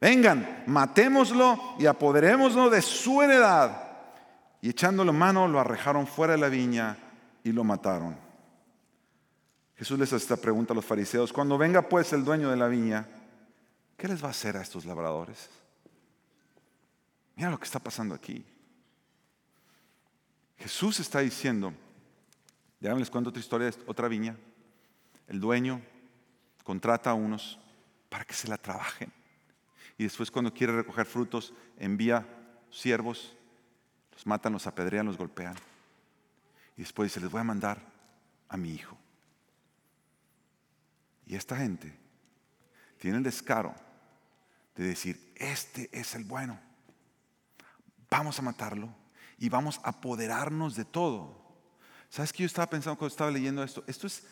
[0.00, 3.82] Vengan, matémoslo y apoderémoslo de su heredad.
[4.60, 6.96] Y echándole mano, lo arrejaron fuera de la viña
[7.42, 8.16] y lo mataron.
[9.76, 12.66] Jesús les hace esta pregunta a los fariseos, cuando venga pues el dueño de la
[12.66, 13.06] viña,
[13.96, 15.50] ¿qué les va a hacer a estos labradores?
[17.36, 18.44] Mira lo que está pasando aquí.
[20.56, 21.74] Jesús está diciendo,
[22.80, 24.36] ya les cuento otra historia, otra viña.
[25.28, 25.82] El dueño
[26.64, 27.58] contrata a unos
[28.08, 29.12] para que se la trabajen.
[29.98, 32.26] Y después cuando quiere recoger frutos, envía
[32.70, 33.34] siervos,
[34.12, 35.54] los matan, los apedrean, los golpean.
[36.76, 37.80] Y después dice, les voy a mandar
[38.48, 38.98] a mi hijo.
[41.26, 41.98] Y esta gente
[42.98, 43.74] tiene el descaro
[44.76, 46.58] de decir, este es el bueno.
[48.10, 48.94] Vamos a matarlo
[49.38, 51.44] y vamos a apoderarnos de todo.
[52.08, 53.82] ¿Sabes qué yo estaba pensando cuando estaba leyendo esto?
[53.86, 54.24] Esto es,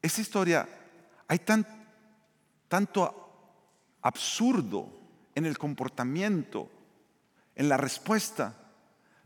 [0.00, 0.68] esa historia,
[1.28, 1.66] hay tan,
[2.68, 3.25] tanto
[4.06, 4.88] absurdo
[5.34, 6.70] en el comportamiento,
[7.56, 8.54] en la respuesta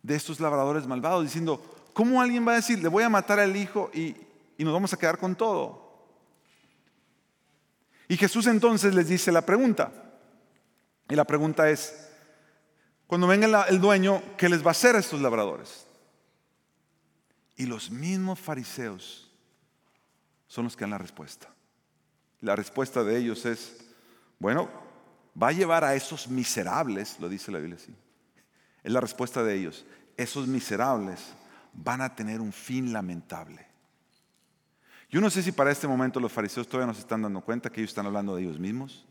[0.02, 1.62] de estos labradores malvados, diciendo,
[1.92, 4.16] ¿cómo alguien va a decir, le voy a matar al hijo y,
[4.56, 6.08] y nos vamos a quedar con todo?
[8.08, 9.92] Y Jesús entonces les dice la pregunta.
[11.10, 12.08] Y la pregunta es,
[13.06, 15.86] cuando venga el dueño, ¿qué les va a hacer a estos labradores?
[17.56, 19.30] Y los mismos fariseos
[20.48, 21.48] son los que dan la respuesta.
[22.40, 23.89] La respuesta de ellos es,
[24.40, 24.70] bueno,
[25.40, 27.94] va a llevar a esos miserables, lo dice la Biblia así.
[28.82, 29.84] Es la respuesta de ellos.
[30.16, 31.20] Esos miserables
[31.74, 33.66] van a tener un fin lamentable.
[35.10, 37.68] Yo no sé si para este momento los fariseos todavía no se están dando cuenta
[37.68, 39.06] que ellos están hablando de ellos mismos.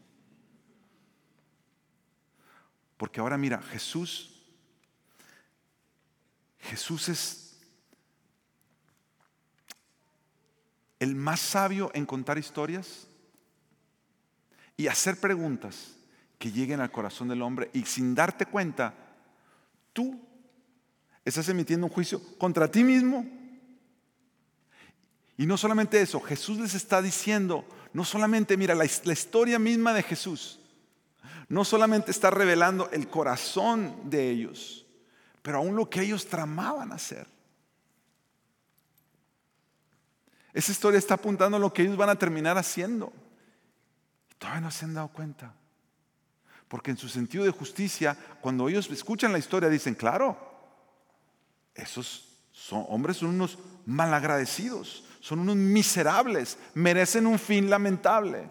[2.98, 4.44] Porque ahora mira, Jesús,
[6.60, 7.60] Jesús es
[10.98, 13.09] el más sabio en contar historias
[14.80, 15.92] y hacer preguntas
[16.38, 18.94] que lleguen al corazón del hombre y sin darte cuenta,
[19.92, 20.18] tú
[21.26, 23.26] estás emitiendo un juicio contra ti mismo.
[25.36, 30.02] Y no solamente eso, Jesús les está diciendo, no solamente, mira, la, historia misma de
[30.02, 30.62] Jesús,
[31.50, 34.86] no solamente está revelando el corazón de ellos,
[35.42, 37.28] pero aún lo que ellos tramaban hacer.
[40.54, 43.12] Esa historia está apuntando a lo que ellos van a terminar haciendo.
[44.40, 45.54] Todavía no se han dado cuenta.
[46.68, 50.36] Porque en su sentido de justicia, cuando ellos escuchan la historia, dicen, claro,
[51.76, 58.50] esos son, hombres son unos malagradecidos, son unos miserables, merecen un fin lamentable.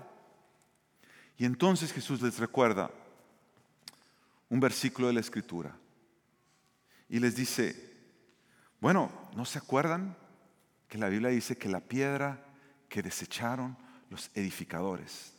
[1.36, 2.92] Y entonces Jesús les recuerda
[4.48, 5.76] un versículo de la Escritura.
[7.08, 7.96] Y les dice,
[8.80, 10.16] bueno, ¿no se acuerdan?
[10.88, 12.42] que la Biblia dice que la piedra
[12.88, 13.76] que desecharon
[14.10, 15.34] los edificadores,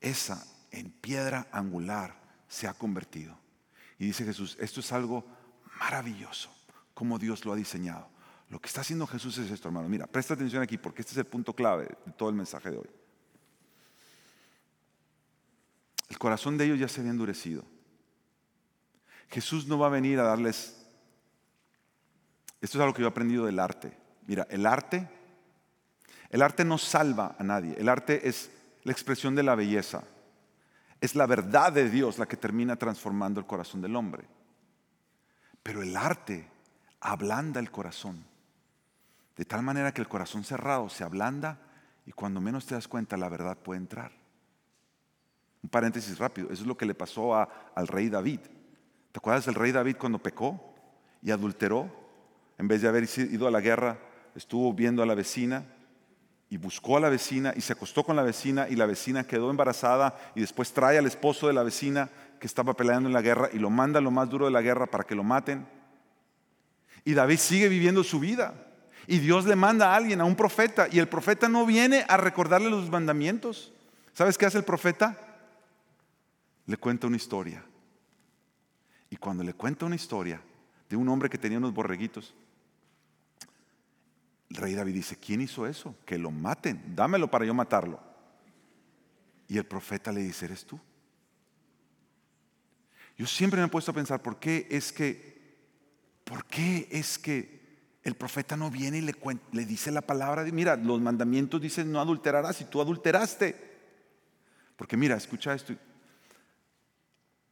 [0.00, 2.14] esa en piedra angular
[2.48, 3.38] se ha convertido.
[3.98, 5.24] Y dice Jesús, esto es algo
[5.78, 6.50] maravilloso,
[6.94, 8.08] como Dios lo ha diseñado.
[8.48, 9.88] Lo que está haciendo Jesús es esto, hermano.
[9.88, 12.78] Mira, presta atención aquí porque este es el punto clave de todo el mensaje de
[12.78, 12.90] hoy.
[16.08, 17.64] El corazón de ellos ya se había endurecido.
[19.28, 20.76] Jesús no va a venir a darles...
[22.60, 23.96] Esto es algo que yo he aprendido del arte.
[24.26, 25.08] Mira, el arte,
[26.30, 27.74] el arte no salva a nadie.
[27.78, 28.50] El arte es
[28.84, 30.02] la expresión de la belleza.
[31.00, 34.24] Es la verdad de Dios la que termina transformando el corazón del hombre.
[35.62, 36.48] Pero el arte
[37.00, 38.24] ablanda el corazón.
[39.36, 41.58] De tal manera que el corazón cerrado se ablanda
[42.04, 44.12] y cuando menos te das cuenta la verdad puede entrar.
[45.62, 48.40] Un paréntesis rápido, eso es lo que le pasó al rey David.
[49.12, 50.74] ¿Te acuerdas del rey David cuando pecó
[51.22, 51.90] y adulteró?
[52.58, 53.98] En vez de haber ido a la guerra,
[54.34, 55.64] estuvo viendo a la vecina
[56.50, 59.50] y buscó a la vecina y se acostó con la vecina y la vecina quedó
[59.50, 63.48] embarazada y después trae al esposo de la vecina que estaba peleando en la guerra
[63.52, 65.64] y lo manda lo más duro de la guerra para que lo maten.
[67.04, 68.66] Y David sigue viviendo su vida.
[69.06, 72.16] Y Dios le manda a alguien, a un profeta, y el profeta no viene a
[72.16, 73.72] recordarle los mandamientos.
[74.12, 75.16] ¿Sabes qué hace el profeta?
[76.66, 77.64] Le cuenta una historia.
[79.08, 80.40] Y cuando le cuenta una historia
[80.88, 82.34] de un hombre que tenía unos borreguitos,
[84.50, 85.96] el rey David dice, ¿quién hizo eso?
[86.04, 88.00] Que lo maten, dámelo para yo matarlo.
[89.46, 90.78] Y el profeta le dice, eres tú.
[93.16, 95.56] Yo siempre me he puesto a pensar, ¿por qué es que,
[96.24, 97.60] por qué es que
[98.02, 99.14] el profeta no viene y le,
[99.52, 103.70] le dice la palabra de, mira, los mandamientos dicen no adulterarás y tú adulteraste?
[104.74, 105.74] Porque mira, escucha esto,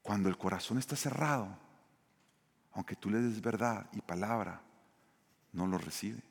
[0.02, 1.56] cuando el corazón está cerrado,
[2.72, 4.62] aunque tú le des verdad y palabra,
[5.52, 6.27] no lo recibe.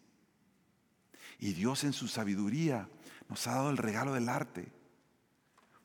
[1.40, 2.88] Y Dios en su sabiduría
[3.30, 4.72] nos ha dado el regalo del arte.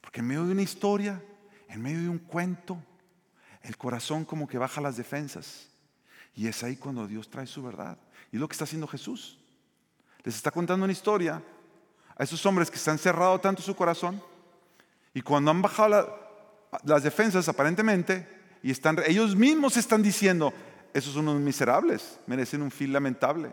[0.00, 1.22] Porque en medio de una historia,
[1.68, 2.82] en medio de un cuento,
[3.62, 5.68] el corazón como que baja las defensas.
[6.34, 7.98] Y es ahí cuando Dios trae su verdad.
[8.30, 9.38] Y es lo que está haciendo Jesús.
[10.24, 11.42] Les está contando una historia
[12.16, 14.22] a esos hombres que se han cerrado tanto su corazón.
[15.14, 16.06] Y cuando han bajado la,
[16.84, 18.26] las defensas aparentemente
[18.62, 20.52] y están, ellos mismos están diciendo,
[20.94, 23.50] esos son unos miserables, merecen un fin lamentable.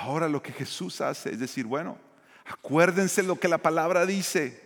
[0.00, 1.98] Ahora lo que Jesús hace es decir, bueno,
[2.44, 4.62] acuérdense lo que la palabra dice.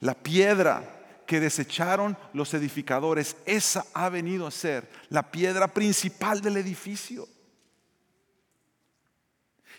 [0.00, 0.94] La piedra
[1.26, 7.28] que desecharon los edificadores, esa ha venido a ser la piedra principal del edificio.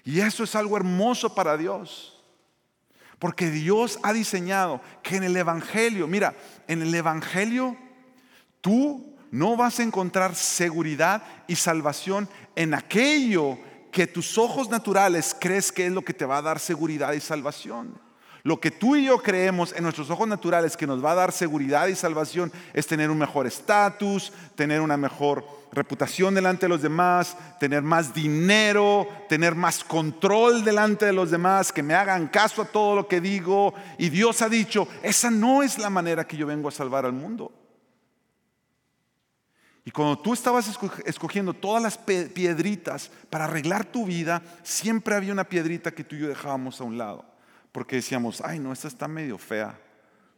[0.03, 2.23] Y eso es algo hermoso para Dios.
[3.17, 6.35] Porque Dios ha diseñado que en el Evangelio, mira,
[6.67, 7.75] en el Evangelio
[8.61, 13.57] tú no vas a encontrar seguridad y salvación en aquello
[13.91, 17.19] que tus ojos naturales crees que es lo que te va a dar seguridad y
[17.19, 17.99] salvación.
[18.43, 21.31] Lo que tú y yo creemos en nuestros ojos naturales que nos va a dar
[21.31, 26.81] seguridad y salvación es tener un mejor estatus, tener una mejor reputación delante de los
[26.81, 32.61] demás, tener más dinero, tener más control delante de los demás, que me hagan caso
[32.61, 33.73] a todo lo que digo.
[33.97, 37.13] Y Dios ha dicho, esa no es la manera que yo vengo a salvar al
[37.13, 37.51] mundo.
[39.85, 40.69] Y cuando tú estabas
[41.05, 46.19] escogiendo todas las piedritas para arreglar tu vida, siempre había una piedrita que tú y
[46.19, 47.25] yo dejábamos a un lado.
[47.71, 49.79] Porque decíamos, ay no, esta está medio fea,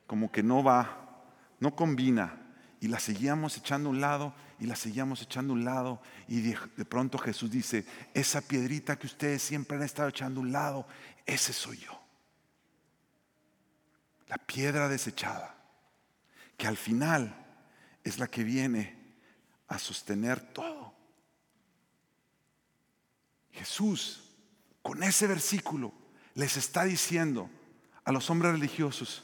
[0.06, 1.24] como que no va,
[1.60, 2.38] no combina.
[2.80, 6.02] Y la seguíamos echando a un lado y la seguíamos echando a un lado.
[6.28, 10.52] Y de, pronto Jesús dice, esa piedrita que ustedes siempre han estado echando a un
[10.52, 10.88] lado,
[11.26, 12.00] ese soy yo.
[14.28, 15.56] La piedra desechada,
[16.58, 17.36] que al final
[18.04, 19.01] es la que viene
[19.72, 20.94] a sostener todo.
[23.54, 24.24] Jesús,
[24.82, 25.94] con ese versículo,
[26.36, 27.50] les está diciendo
[28.04, 29.24] a los hombres religiosos,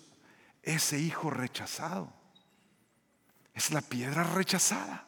[0.63, 2.13] ese hijo rechazado
[3.53, 5.05] es la piedra rechazada.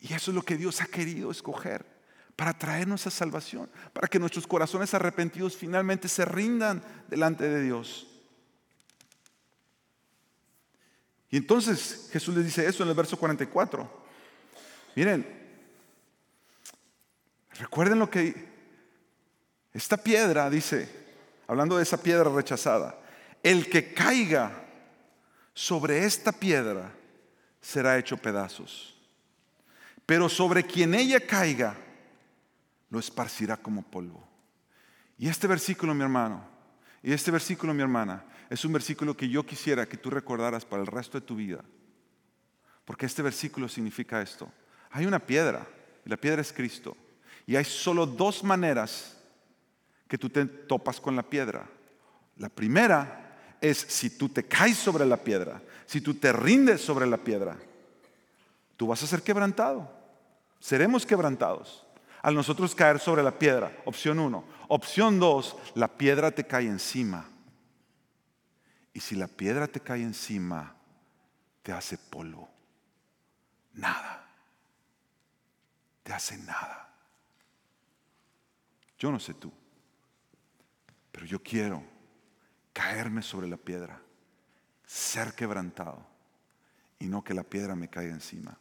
[0.00, 1.84] Y eso es lo que Dios ha querido escoger
[2.36, 8.09] para traernos a salvación, para que nuestros corazones arrepentidos finalmente se rindan delante de Dios.
[11.30, 13.88] Y entonces Jesús les dice eso en el verso 44.
[14.96, 15.26] Miren,
[17.58, 18.48] recuerden lo que
[19.72, 20.88] esta piedra, dice,
[21.46, 22.98] hablando de esa piedra rechazada,
[23.42, 24.66] el que caiga
[25.54, 26.92] sobre esta piedra
[27.60, 28.96] será hecho pedazos.
[30.04, 31.76] Pero sobre quien ella caiga,
[32.90, 34.26] lo esparcirá como polvo.
[35.16, 36.49] Y este versículo, mi hermano,
[37.02, 40.82] y este versículo, mi hermana, es un versículo que yo quisiera que tú recordaras para
[40.82, 41.64] el resto de tu vida.
[42.84, 44.52] Porque este versículo significa esto.
[44.90, 45.66] Hay una piedra,
[46.04, 46.96] y la piedra es Cristo.
[47.46, 49.16] Y hay solo dos maneras
[50.08, 51.66] que tú te topas con la piedra.
[52.36, 57.06] La primera es si tú te caes sobre la piedra, si tú te rindes sobre
[57.06, 57.56] la piedra,
[58.76, 59.90] tú vas a ser quebrantado.
[60.58, 61.86] Seremos quebrantados.
[62.22, 64.44] Al nosotros caer sobre la piedra, opción uno.
[64.72, 67.28] Opción dos, la piedra te cae encima
[68.92, 70.76] Y si la piedra te cae encima,
[71.64, 72.48] te hace polvo.
[73.74, 74.28] Nada.
[76.04, 76.88] Te hace nada.
[78.96, 79.52] Yo no sé tú,
[81.10, 81.82] pero yo quiero
[82.72, 84.00] caerme sobre la piedra,
[84.86, 86.06] ser quebrantado
[87.00, 88.56] y no que la piedra me caiga encima.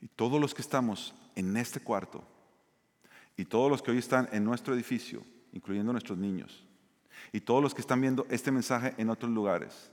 [0.00, 2.24] Y todos los que estamos en este cuarto
[3.36, 5.22] y todos los que hoy están en nuestro edificio,
[5.52, 6.64] incluyendo nuestros niños,
[7.32, 9.92] y todos los que están viendo este mensaje en otros lugares,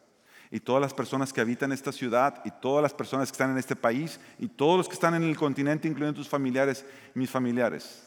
[0.51, 3.57] y todas las personas que habitan esta ciudad, y todas las personas que están en
[3.57, 8.03] este país, y todos los que están en el continente, incluyendo tus familiares mis familiares.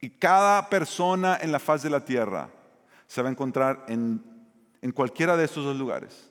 [0.00, 2.48] Y cada persona en la faz de la tierra
[3.06, 4.22] se va a encontrar en,
[4.82, 6.30] en cualquiera de estos dos lugares.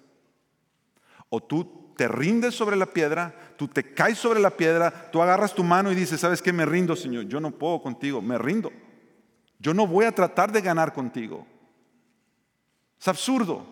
[1.29, 5.53] O tú te rindes sobre la piedra, tú te caes sobre la piedra, tú agarras
[5.53, 6.51] tu mano y dices, ¿sabes qué?
[6.51, 7.25] Me rindo, Señor.
[7.25, 8.71] Yo no puedo contigo, me rindo.
[9.59, 11.45] Yo no voy a tratar de ganar contigo.
[12.99, 13.65] Es absurdo.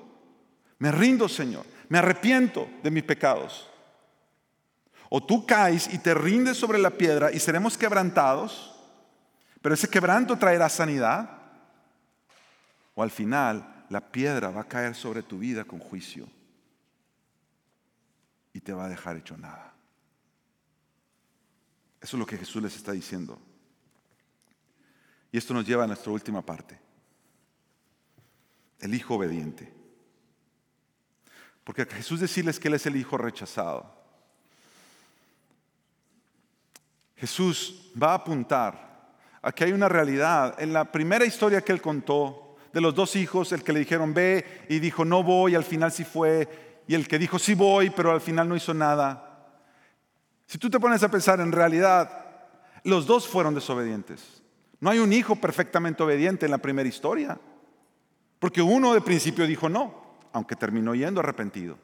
[0.77, 1.65] Me rindo, Señor.
[1.89, 3.69] Me arrepiento de mis pecados.
[5.09, 8.73] O tú caes y te rindes sobre la piedra y seremos quebrantados,
[9.61, 11.29] pero ese quebranto traerá sanidad.
[12.95, 16.27] O al final la piedra va a caer sobre tu vida con juicio
[18.53, 19.73] y te va a dejar hecho nada.
[22.01, 23.39] Eso es lo que Jesús les está diciendo.
[25.31, 26.79] Y esto nos lleva a nuestra última parte.
[28.79, 29.71] El hijo obediente.
[31.63, 33.95] Porque Jesús decirles que Él es el hijo rechazado.
[37.15, 40.59] Jesús va a apuntar a que hay una realidad.
[40.59, 44.13] En la primera historia que Él contó, de los dos hijos, el que le dijeron
[44.13, 47.89] ve y dijo no voy, al final sí fue, y el que dijo, sí voy,
[47.89, 49.49] pero al final no hizo nada.
[50.45, 52.25] Si tú te pones a pensar en realidad,
[52.83, 54.41] los dos fueron desobedientes.
[54.79, 57.39] No hay un hijo perfectamente obediente en la primera historia,
[58.39, 61.77] porque uno de principio dijo no, aunque terminó yendo arrepentido.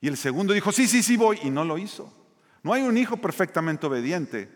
[0.00, 2.12] Y el segundo dijo, sí, sí, sí voy, y no lo hizo.
[2.62, 4.48] No hay un hijo perfectamente obediente,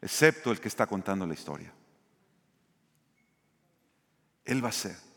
[0.00, 1.72] excepto el que está contando la historia.
[4.44, 5.11] Él va a ser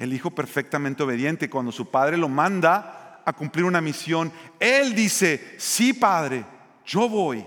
[0.00, 5.56] el hijo perfectamente obediente, cuando su padre lo manda a cumplir una misión, él dice,
[5.58, 6.46] sí padre,
[6.86, 7.44] yo voy.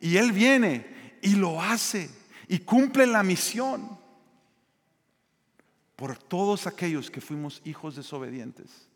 [0.00, 2.10] Y él viene y lo hace
[2.48, 3.96] y cumple la misión
[5.94, 8.88] por todos aquellos que fuimos hijos desobedientes.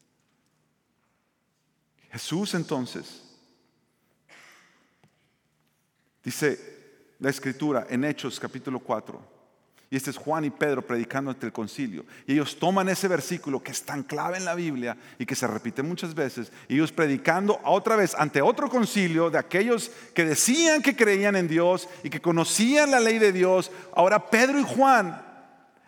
[2.11, 3.23] Jesús entonces,
[6.25, 9.40] dice la escritura en Hechos capítulo 4,
[9.93, 12.05] y este es Juan y Pedro predicando ante el concilio.
[12.25, 15.49] Y ellos toman ese versículo que es tan clave en la Biblia y que se
[15.49, 16.53] repite muchas veces.
[16.69, 21.49] Y ellos predicando otra vez ante otro concilio de aquellos que decían que creían en
[21.49, 23.73] Dios y que conocían la ley de Dios.
[23.93, 25.21] Ahora Pedro y Juan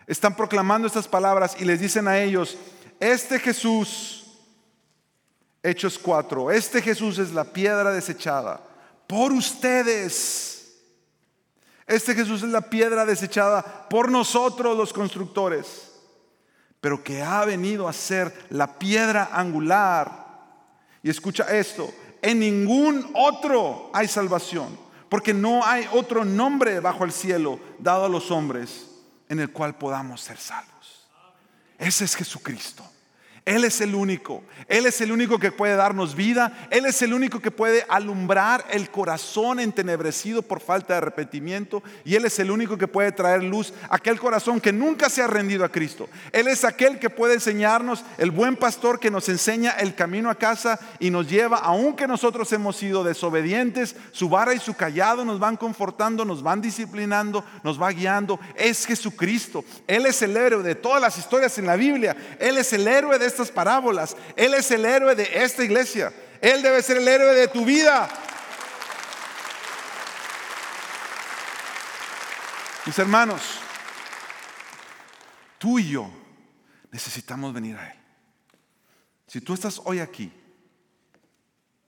[0.05, 2.57] están proclamando estas palabras y les dicen a ellos,
[2.99, 4.25] este Jesús,
[5.63, 8.59] Hechos 4, este Jesús es la piedra desechada
[9.07, 10.62] por ustedes
[11.85, 15.91] este Jesús es la piedra desechada por nosotros los constructores,
[16.79, 20.23] pero que ha venido a ser la piedra angular.
[21.01, 24.77] Y escucha esto, en ningún otro hay salvación,
[25.09, 28.89] porque no hay otro nombre bajo el cielo dado a los hombres
[29.27, 31.09] en el cual podamos ser salvos.
[31.77, 32.83] Ese es Jesucristo.
[33.45, 34.41] Él es el único.
[34.69, 36.67] Él es el único que puede darnos vida.
[36.69, 41.83] Él es el único que puede alumbrar el corazón entenebrecido por falta de arrepentimiento.
[42.05, 45.21] Y Él es el único que puede traer luz a aquel corazón que nunca se
[45.21, 46.07] ha rendido a Cristo.
[46.31, 50.35] Él es aquel que puede enseñarnos, el buen pastor que nos enseña el camino a
[50.35, 55.39] casa y nos lleva, aunque nosotros hemos sido desobedientes, su vara y su callado nos
[55.39, 58.39] van confortando, nos van disciplinando, nos va guiando.
[58.55, 59.65] Es Jesucristo.
[59.85, 62.15] Él es el héroe de todas las historias en la Biblia.
[62.39, 64.15] Él es el héroe de estas parábolas.
[64.35, 66.13] Él es el héroe de esta iglesia.
[66.39, 68.07] Él debe ser el héroe de tu vida.
[72.85, 73.41] Mis hermanos,
[75.57, 76.11] tú y yo
[76.91, 77.99] necesitamos venir a Él.
[79.27, 80.31] Si tú estás hoy aquí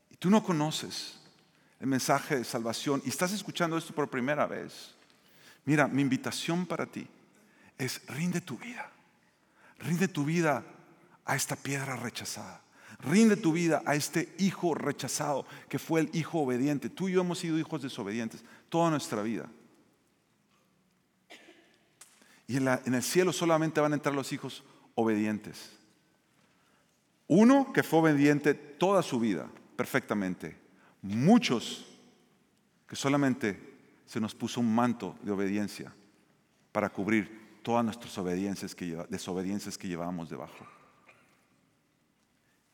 [0.09, 1.19] y tú no conoces
[1.79, 4.95] el mensaje de salvación y estás escuchando esto por primera vez,
[5.65, 7.07] mira, mi invitación para ti
[7.77, 8.89] es rinde tu vida.
[9.79, 10.63] Rinde tu vida
[11.25, 12.61] a esta piedra rechazada.
[12.99, 16.89] Rinde tu vida a este hijo rechazado que fue el hijo obediente.
[16.89, 19.49] Tú y yo hemos sido hijos desobedientes toda nuestra vida.
[22.47, 24.63] Y en, el cielo solamente van a entrar los hijos
[24.93, 25.71] obedientes.
[27.27, 30.55] Uno que fue obediente toda su vida, perfectamente.
[31.01, 31.85] Muchos
[32.87, 33.73] que solamente
[34.05, 35.91] se nos puso un manto de obediencia
[36.71, 40.74] para cubrir todas nuestras obediencias que desobediencias que llevábamos debajo.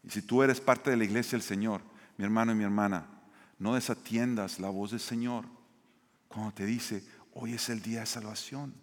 [0.04, 1.82] Y si tú eres parte de la iglesia del Señor,
[2.18, 3.08] mi hermano y mi hermana,
[3.60, 5.46] no desatiendas la voz del Señor
[6.28, 8.74] cuando te dice, hoy es el día de salvación.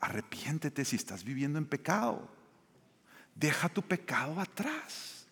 [0.00, 2.28] Arrepiéntete si estás viviendo en pecado.
[3.34, 5.26] Deja tu pecado atrás.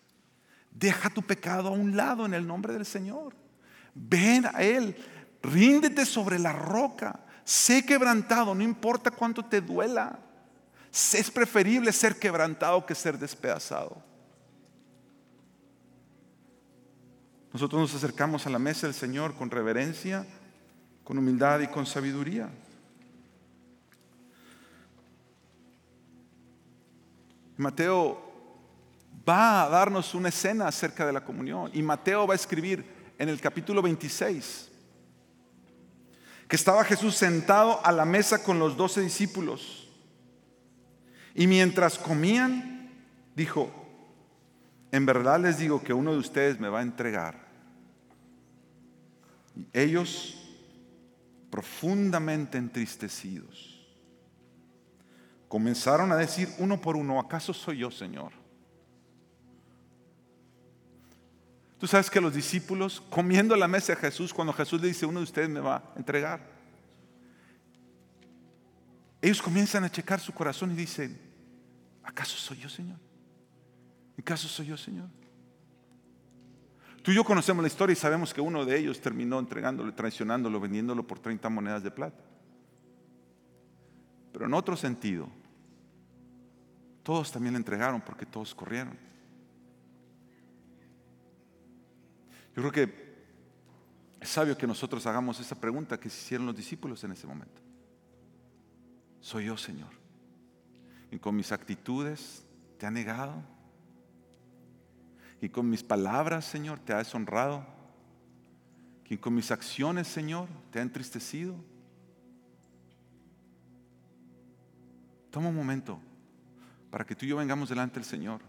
[0.71, 3.33] Deja tu pecado a un lado en el nombre del Señor.
[3.93, 4.95] Ven a Él.
[5.43, 7.19] Ríndete sobre la roca.
[7.43, 10.19] Sé quebrantado, no importa cuánto te duela.
[10.91, 14.10] Es preferible ser quebrantado que ser despedazado.
[17.53, 20.25] Nosotros nos acercamos a la mesa del Señor con reverencia,
[21.03, 22.49] con humildad y con sabiduría.
[27.57, 28.31] Mateo
[29.27, 32.85] va a darnos una escena acerca de la comunión y Mateo va a escribir
[33.19, 34.69] en el capítulo 26
[36.47, 39.87] que estaba Jesús sentado a la mesa con los doce discípulos
[41.33, 42.91] y mientras comían
[43.35, 43.80] dijo,
[44.91, 47.35] en verdad les digo que uno de ustedes me va a entregar.
[49.55, 50.37] Y ellos
[51.49, 53.79] profundamente entristecidos
[55.47, 58.31] comenzaron a decir uno por uno, ¿acaso soy yo, Señor?
[61.77, 65.19] Tú sabes que los discípulos, comiendo la mesa de Jesús, cuando Jesús le dice, uno
[65.19, 66.39] de ustedes me va a entregar,
[69.21, 71.19] ellos comienzan a checar su corazón y dicen,
[72.03, 72.97] ¿acaso soy yo, Señor?
[74.17, 75.09] ¿Acaso soy yo, Señor?
[77.01, 80.59] Tú y yo conocemos la historia y sabemos que uno de ellos terminó entregándolo, traicionándolo,
[80.59, 82.23] vendiéndolo por 30 monedas de plata.
[84.31, 85.27] Pero en otro sentido,
[87.03, 88.97] todos también le entregaron porque todos corrieron.
[92.55, 93.11] Yo creo que
[94.19, 97.61] es sabio que nosotros hagamos esa pregunta que se hicieron los discípulos en ese momento.
[99.19, 99.89] Soy yo, Señor.
[101.09, 102.45] Y con mis actitudes
[102.77, 103.41] te ha negado.
[105.41, 107.65] Y con mis palabras, Señor, te ha deshonrado.
[109.09, 111.53] Y con mis acciones, Señor, te ha entristecido.
[115.31, 115.99] Toma un momento
[116.89, 118.39] para que tú y yo vengamos delante del Señor.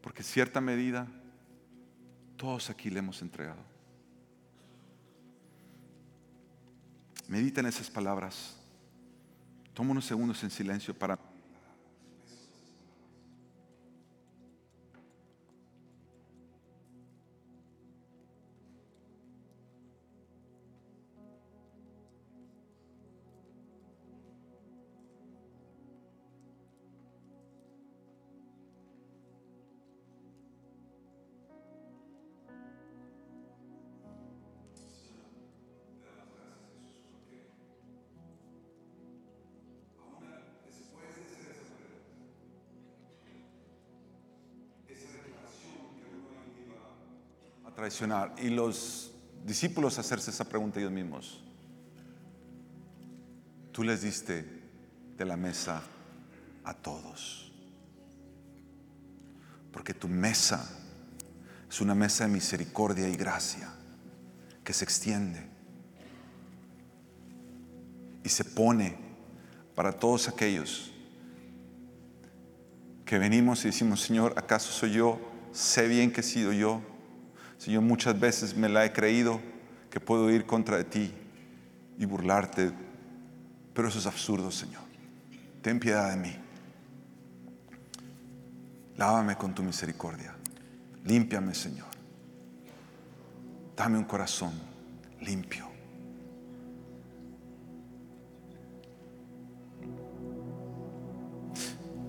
[0.00, 1.06] Porque cierta medida
[2.36, 3.60] todos aquí le hemos entregado.
[7.28, 8.56] Medita en esas palabras.
[9.72, 11.18] Toma unos segundos en silencio para...
[48.42, 49.12] Y los
[49.44, 51.42] discípulos hacerse esa pregunta ellos mismos.
[53.72, 54.44] Tú les diste
[55.18, 55.82] de la mesa
[56.64, 57.52] a todos.
[59.70, 60.66] Porque tu mesa
[61.68, 63.68] es una mesa de misericordia y gracia
[64.62, 65.44] que se extiende
[68.22, 68.96] y se pone
[69.74, 70.90] para todos aquellos
[73.04, 75.20] que venimos y decimos, Señor, ¿acaso soy yo?
[75.52, 76.93] Sé bien que he sido yo
[77.64, 79.40] Señor, muchas veces me la he creído
[79.88, 81.10] que puedo ir contra de ti
[81.98, 82.70] y burlarte,
[83.72, 84.82] pero eso es absurdo, Señor.
[85.62, 86.36] Ten piedad de mí.
[88.98, 90.34] Lávame con tu misericordia.
[91.06, 91.86] Límpiame, Señor.
[93.74, 94.52] Dame un corazón
[95.22, 95.66] limpio.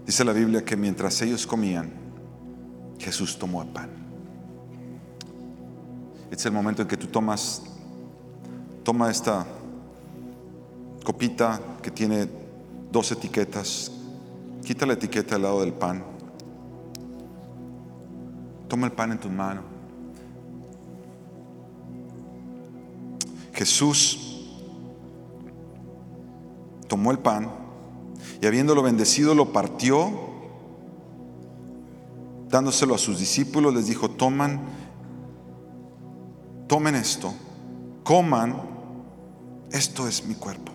[0.05, 1.93] Dice la Biblia que mientras ellos comían,
[2.99, 4.04] Jesús tomó el pan.
[6.35, 7.61] Es el momento en que tú tomas,
[8.83, 9.45] toma esta
[11.05, 12.27] copita que tiene
[12.91, 13.89] dos etiquetas,
[14.61, 16.03] quita la etiqueta al lado del pan,
[18.67, 19.61] toma el pan en tu mano.
[23.53, 24.45] Jesús
[26.89, 27.49] tomó el pan
[28.41, 30.11] y habiéndolo bendecido lo partió,
[32.49, 34.74] dándoselo a sus discípulos, les dijo, toman
[36.67, 37.33] tomen esto,
[38.03, 38.55] coman,
[39.71, 40.71] esto es mi cuerpo.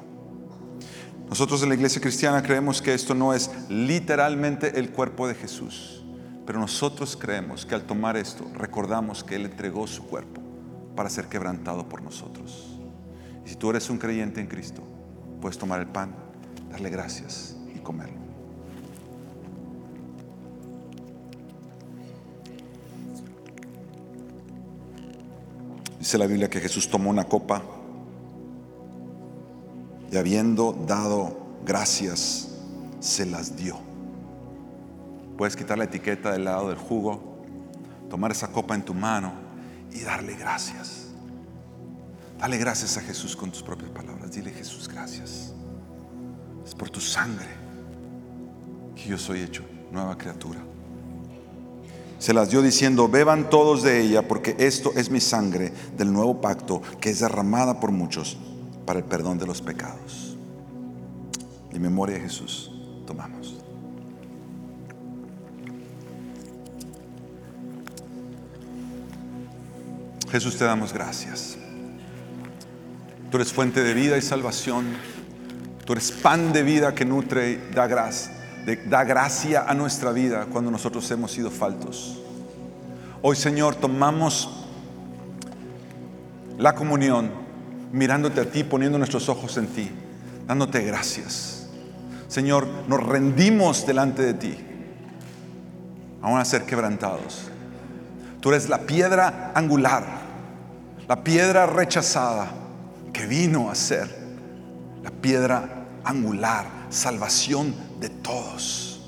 [1.29, 6.05] Nosotros en la iglesia cristiana creemos que esto no es literalmente el cuerpo de Jesús,
[6.45, 10.41] pero nosotros creemos que al tomar esto recordamos que Él entregó su cuerpo
[10.97, 12.79] para ser quebrantado por nosotros.
[13.47, 14.83] Y si tú eres un creyente en Cristo,
[15.41, 16.15] puedes tomar el pan,
[16.71, 18.30] darle gracias y comerlo.
[26.01, 27.63] Dice la Biblia que Jesús tomó una copa
[30.11, 32.49] y habiendo dado gracias,
[33.01, 33.79] se las dio.
[35.37, 37.45] Puedes quitar la etiqueta del lado del jugo,
[38.09, 39.33] tomar esa copa en tu mano
[39.93, 41.09] y darle gracias.
[42.39, 44.33] Dale gracias a Jesús con tus propias palabras.
[44.33, 45.53] Dile Jesús, gracias.
[46.65, 47.49] Es por tu sangre
[48.97, 50.61] que yo soy hecho nueva criatura.
[52.21, 56.41] Se las dio diciendo, beban todos de ella, porque esto es mi sangre del nuevo
[56.41, 58.37] pacto que es derramada por muchos
[58.85, 60.37] para el perdón de los pecados.
[61.73, 62.71] En memoria de Jesús,
[63.07, 63.57] tomamos.
[70.31, 71.57] Jesús, te damos gracias.
[73.31, 74.85] Tú eres fuente de vida y salvación.
[75.87, 78.31] Tú eres pan de vida que nutre y da gracia,
[78.65, 82.21] da gracia a nuestra vida cuando nosotros hemos sido faltos.
[83.23, 84.67] Hoy, Señor, tomamos
[86.59, 87.31] la comunión
[87.93, 89.91] mirándote a ti, poniendo nuestros ojos en ti,
[90.47, 91.69] dándote gracias.
[92.29, 94.57] Señor, nos rendimos delante de ti,
[96.23, 97.51] aún a ser quebrantados.
[98.41, 100.05] Tú eres la piedra angular,
[101.09, 102.51] la piedra rechazada
[103.13, 104.09] que vino a ser
[105.03, 109.01] la piedra angular, salvación de todos.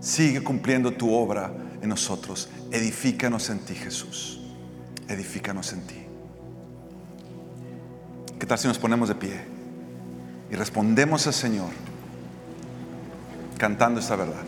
[0.00, 2.48] Sigue cumpliendo tu obra en nosotros.
[2.70, 4.40] Edifícanos en ti, Jesús.
[5.08, 5.96] Edifícanos en ti.
[8.38, 9.40] ¿Qué tal si nos ponemos de pie
[10.50, 11.70] y respondemos al Señor
[13.58, 14.47] cantando esta verdad?